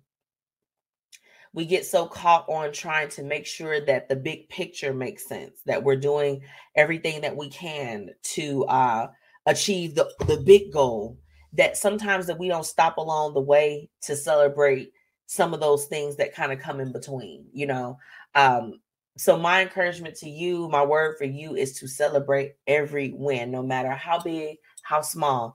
[1.55, 5.61] we get so caught on trying to make sure that the big picture makes sense,
[5.65, 6.43] that we're doing
[6.75, 9.07] everything that we can to uh,
[9.47, 11.17] achieve the, the big goal,
[11.53, 14.91] that sometimes that we don't stop along the way to celebrate
[15.27, 17.97] some of those things that kind of come in between, you know.
[18.35, 18.81] Um,
[19.17, 23.63] so my encouragement to you, my word for you is to celebrate every win, no
[23.63, 25.55] matter how big, how small.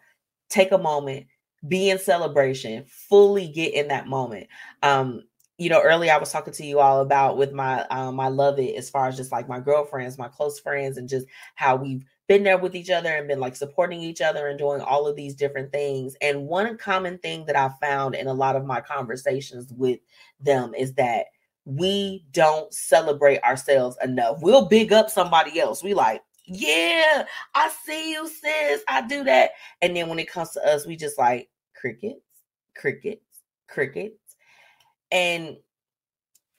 [0.50, 1.28] Take a moment,
[1.68, 4.48] be in celebration, fully get in that moment.
[4.82, 5.24] Um,
[5.60, 8.60] you know, earlier I was talking to you all about with my um my love
[8.60, 12.06] it as far as just like my girlfriends, my close friends, and just how we've
[12.28, 15.18] been there with each other and been like supporting each other and doing all of
[15.18, 16.16] these different things.
[16.22, 20.00] And one common thing that I found in a lot of my conversations with
[20.40, 21.26] them is that
[21.66, 24.42] we don't celebrate ourselves enough.
[24.42, 25.84] We'll big up somebody else.
[25.84, 28.82] We like, yeah, I see you, sis.
[28.88, 29.52] I do that.
[29.82, 32.22] And then when it comes to us, we just like crickets,
[32.76, 33.26] crickets,
[33.68, 34.19] crickets.
[35.12, 35.58] And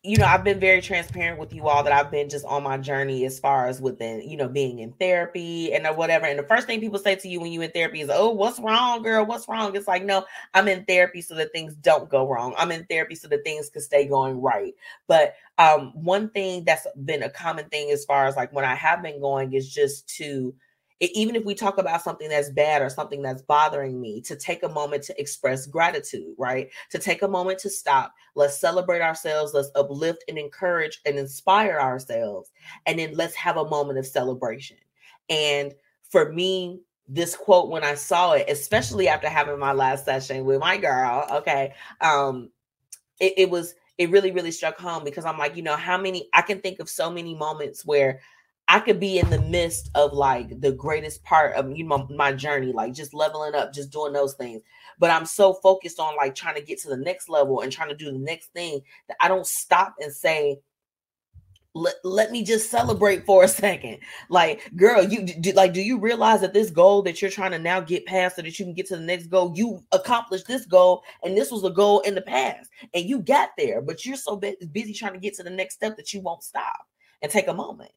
[0.03, 2.79] you know, I've been very transparent with you all that I've been just on my
[2.79, 6.25] journey as far as within, you know, being in therapy and whatever.
[6.25, 8.59] And the first thing people say to you when you're in therapy is, Oh, what's
[8.59, 9.27] wrong, girl?
[9.27, 9.77] What's wrong?
[9.77, 10.25] It's like, no,
[10.55, 12.55] I'm in therapy so that things don't go wrong.
[12.57, 14.73] I'm in therapy so that things can stay going right.
[15.07, 18.75] But um, one thing that's been a common thing as far as like when I
[18.77, 20.55] have been going is just to
[21.01, 24.63] even if we talk about something that's bad or something that's bothering me, to take
[24.63, 26.69] a moment to express gratitude, right?
[26.91, 28.15] To take a moment to stop.
[28.35, 29.55] Let's celebrate ourselves.
[29.55, 32.51] Let's uplift and encourage and inspire ourselves.
[32.85, 34.77] And then let's have a moment of celebration.
[35.31, 35.75] And
[36.11, 40.61] for me, this quote when I saw it, especially after having my last session with
[40.61, 42.51] my girl, okay, um,
[43.21, 46.29] it, it was it really really struck home because I'm like, you know, how many
[46.35, 48.21] I can think of so many moments where
[48.71, 52.33] I could be in the midst of like the greatest part of you know my
[52.33, 54.63] journey, like just leveling up, just doing those things.
[55.01, 57.89] But I'm so focused on like trying to get to the next level and trying
[57.89, 60.61] to do the next thing that I don't stop and say,
[61.75, 63.99] let, let me just celebrate for a second.
[64.29, 67.59] Like, girl, you do, like, do you realize that this goal that you're trying to
[67.59, 70.65] now get past so that you can get to the next goal, you accomplished this
[70.65, 74.15] goal, and this was a goal in the past, and you got there, but you're
[74.15, 76.87] so busy trying to get to the next step that you won't stop
[77.21, 77.91] and take a moment.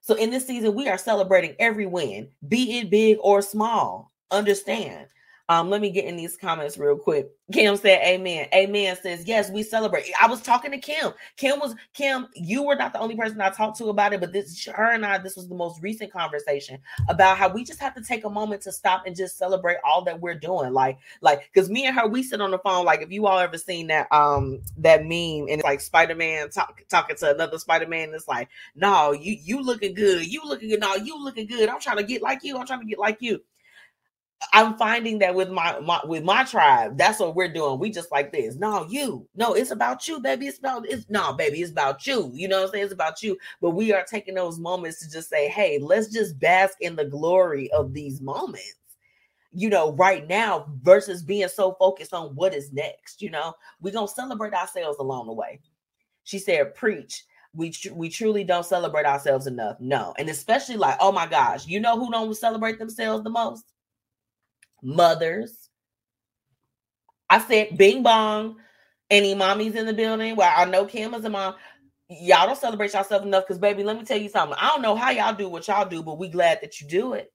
[0.00, 4.10] So in this season, we are celebrating every win, be it big or small.
[4.30, 5.06] Understand
[5.50, 7.28] um, let me get in these comments real quick.
[7.52, 8.46] Kim said, Amen.
[8.54, 10.04] Amen says, Yes, we celebrate.
[10.22, 11.12] I was talking to Kim.
[11.36, 14.32] Kim was Kim, you were not the only person I talked to about it, but
[14.32, 16.78] this her and I, this was the most recent conversation
[17.08, 20.04] about how we just have to take a moment to stop and just celebrate all
[20.04, 20.72] that we're doing.
[20.72, 22.84] Like, like, because me and her, we sit on the phone.
[22.84, 26.80] Like, if you all ever seen that um that meme and it's like Spider-Man talk,
[26.88, 30.94] talking to another Spider-Man, it's like, no, you you looking good, you looking good, no,
[30.94, 31.68] you looking good.
[31.68, 33.42] I'm trying to get like you, I'm trying to get like you.
[34.52, 37.78] I'm finding that with my, my, with my tribe, that's what we're doing.
[37.78, 38.56] We just like this.
[38.56, 39.26] No, you.
[39.34, 40.46] No, it's about you, baby.
[40.46, 41.60] It's about it's no, baby.
[41.60, 42.30] It's about you.
[42.32, 42.84] You know what I'm saying?
[42.84, 43.36] It's about you.
[43.60, 47.04] But we are taking those moments to just say, hey, let's just bask in the
[47.04, 48.76] glory of these moments.
[49.52, 53.20] You know, right now versus being so focused on what is next.
[53.20, 55.60] You know, we're gonna celebrate ourselves along the way.
[56.24, 59.76] She said, preach we tr- we truly don't celebrate ourselves enough.
[59.80, 63.64] No, and especially like, oh my gosh, you know who don't celebrate themselves the most?
[64.82, 65.68] Mothers.
[67.28, 68.56] I said, Bing Bong.
[69.10, 70.36] Any mommies in the building?
[70.36, 71.56] Well, I know Kim is a mom.
[72.08, 74.56] Y'all don't celebrate yourself enough because, baby, let me tell you something.
[74.60, 77.14] I don't know how y'all do what y'all do, but we glad that you do
[77.14, 77.32] it.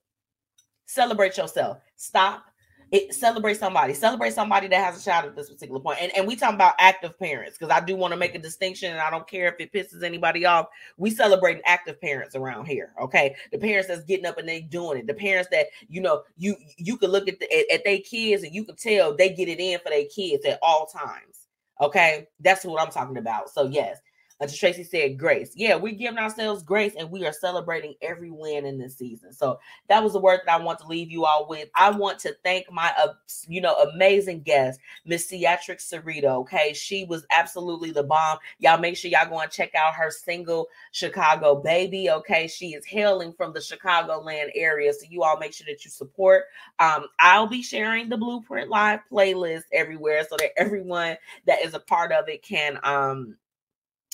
[0.86, 1.80] Celebrate yourself.
[1.98, 2.46] Stop
[2.92, 6.00] it, celebrate somebody celebrate somebody that has a child at this particular point.
[6.02, 8.92] And, and we talking about active parents because i do want to make a distinction
[8.92, 10.68] and i don't care if it pisses anybody off.
[10.98, 13.36] We celebrating active parents around here okay?
[13.52, 16.56] The parents that's getting up and they doing it the parents that you know you
[16.78, 19.50] you can look at the, at, at their kids and you can tell they get
[19.50, 21.48] it in for their kids at all times
[21.82, 22.28] okay?
[22.40, 23.50] That's what i'm talking about.
[23.50, 24.00] So yes
[24.42, 25.52] uh, Tracy said grace.
[25.56, 29.32] Yeah, we're giving ourselves grace and we are celebrating every win in this season.
[29.32, 31.70] So that was the word that I want to leave you all with.
[31.76, 33.14] I want to thank my, uh,
[33.48, 36.26] you know, amazing guest, Miss Ceatrix Cerita.
[36.26, 38.38] Okay, she was absolutely the bomb.
[38.60, 42.10] Y'all make sure y'all go and check out her single Chicago Baby.
[42.10, 45.92] Okay, she is hailing from the Chicagoland area, so you all make sure that you
[45.92, 46.46] support.
[46.80, 51.80] Um, I'll be sharing the Blueprint Live playlist everywhere so that everyone that is a
[51.80, 53.36] part of it can um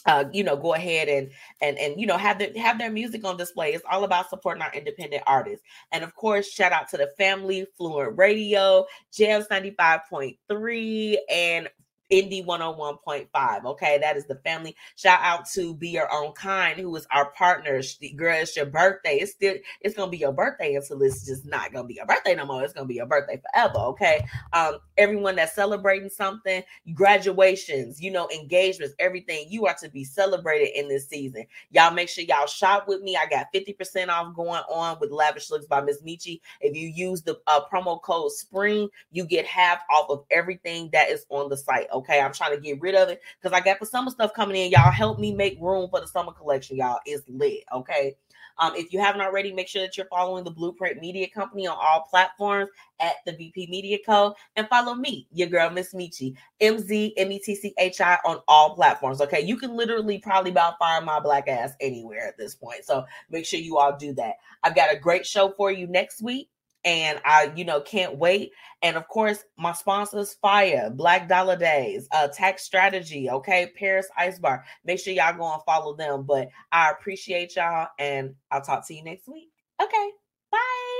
[0.05, 1.29] uh, you know, go ahead and
[1.61, 3.73] and and you know have their have their music on display.
[3.73, 5.65] It's all about supporting our independent artists.
[5.91, 11.69] And of course, shout out to the family, Fluent Radio, Jams 95.3, and
[12.11, 13.65] Indie 101.5.
[13.65, 14.75] Okay, that is the family.
[14.95, 17.81] Shout out to Be Your Own Kind, who is our partner.
[18.15, 19.17] Girl, it's your birthday.
[19.17, 22.35] It's still it's gonna be your birthday until it's just not gonna be your birthday
[22.35, 22.63] no more.
[22.63, 23.77] It's gonna be your birthday forever.
[23.77, 24.25] Okay.
[24.53, 26.63] Um, everyone that's celebrating something,
[26.93, 31.45] graduations, you know, engagements, everything, you are to be celebrated in this season.
[31.71, 33.17] Y'all make sure y'all shop with me.
[33.17, 36.39] I got 50% off going on with Lavish Looks by Miss Metchi.
[36.61, 41.09] If you use the uh, promo code SPRING, you get half off of everything that
[41.09, 41.87] is on the site.
[41.91, 42.00] Okay?
[42.01, 44.55] Okay, I'm trying to get rid of it because I got the summer stuff coming
[44.55, 44.71] in.
[44.71, 46.77] Y'all help me make room for the summer collection.
[46.77, 47.63] Y'all is lit.
[47.73, 48.15] Okay.
[48.57, 51.77] Um, if you haven't already, make sure that you're following the Blueprint Media Company on
[51.79, 52.69] all platforms
[52.99, 54.35] at the BP Media Co.
[54.55, 58.17] And follow me, your girl, Miss Metchi, M Z M E T C H I
[58.25, 59.21] on all platforms.
[59.21, 59.41] Okay.
[59.41, 62.83] You can literally probably about find my black ass anywhere at this point.
[62.85, 64.35] So make sure you all do that.
[64.63, 66.49] I've got a great show for you next week
[66.83, 68.51] and I, you know, can't wait.
[68.81, 74.39] And of course, my sponsors, Fire, Black Dollar Days, uh, Tax Strategy, okay, Paris Ice
[74.39, 74.65] Bar.
[74.85, 76.23] Make sure y'all go and follow them.
[76.23, 79.49] But I appreciate y'all, and I'll talk to you next week.
[79.81, 80.09] Okay,
[80.51, 80.90] bye.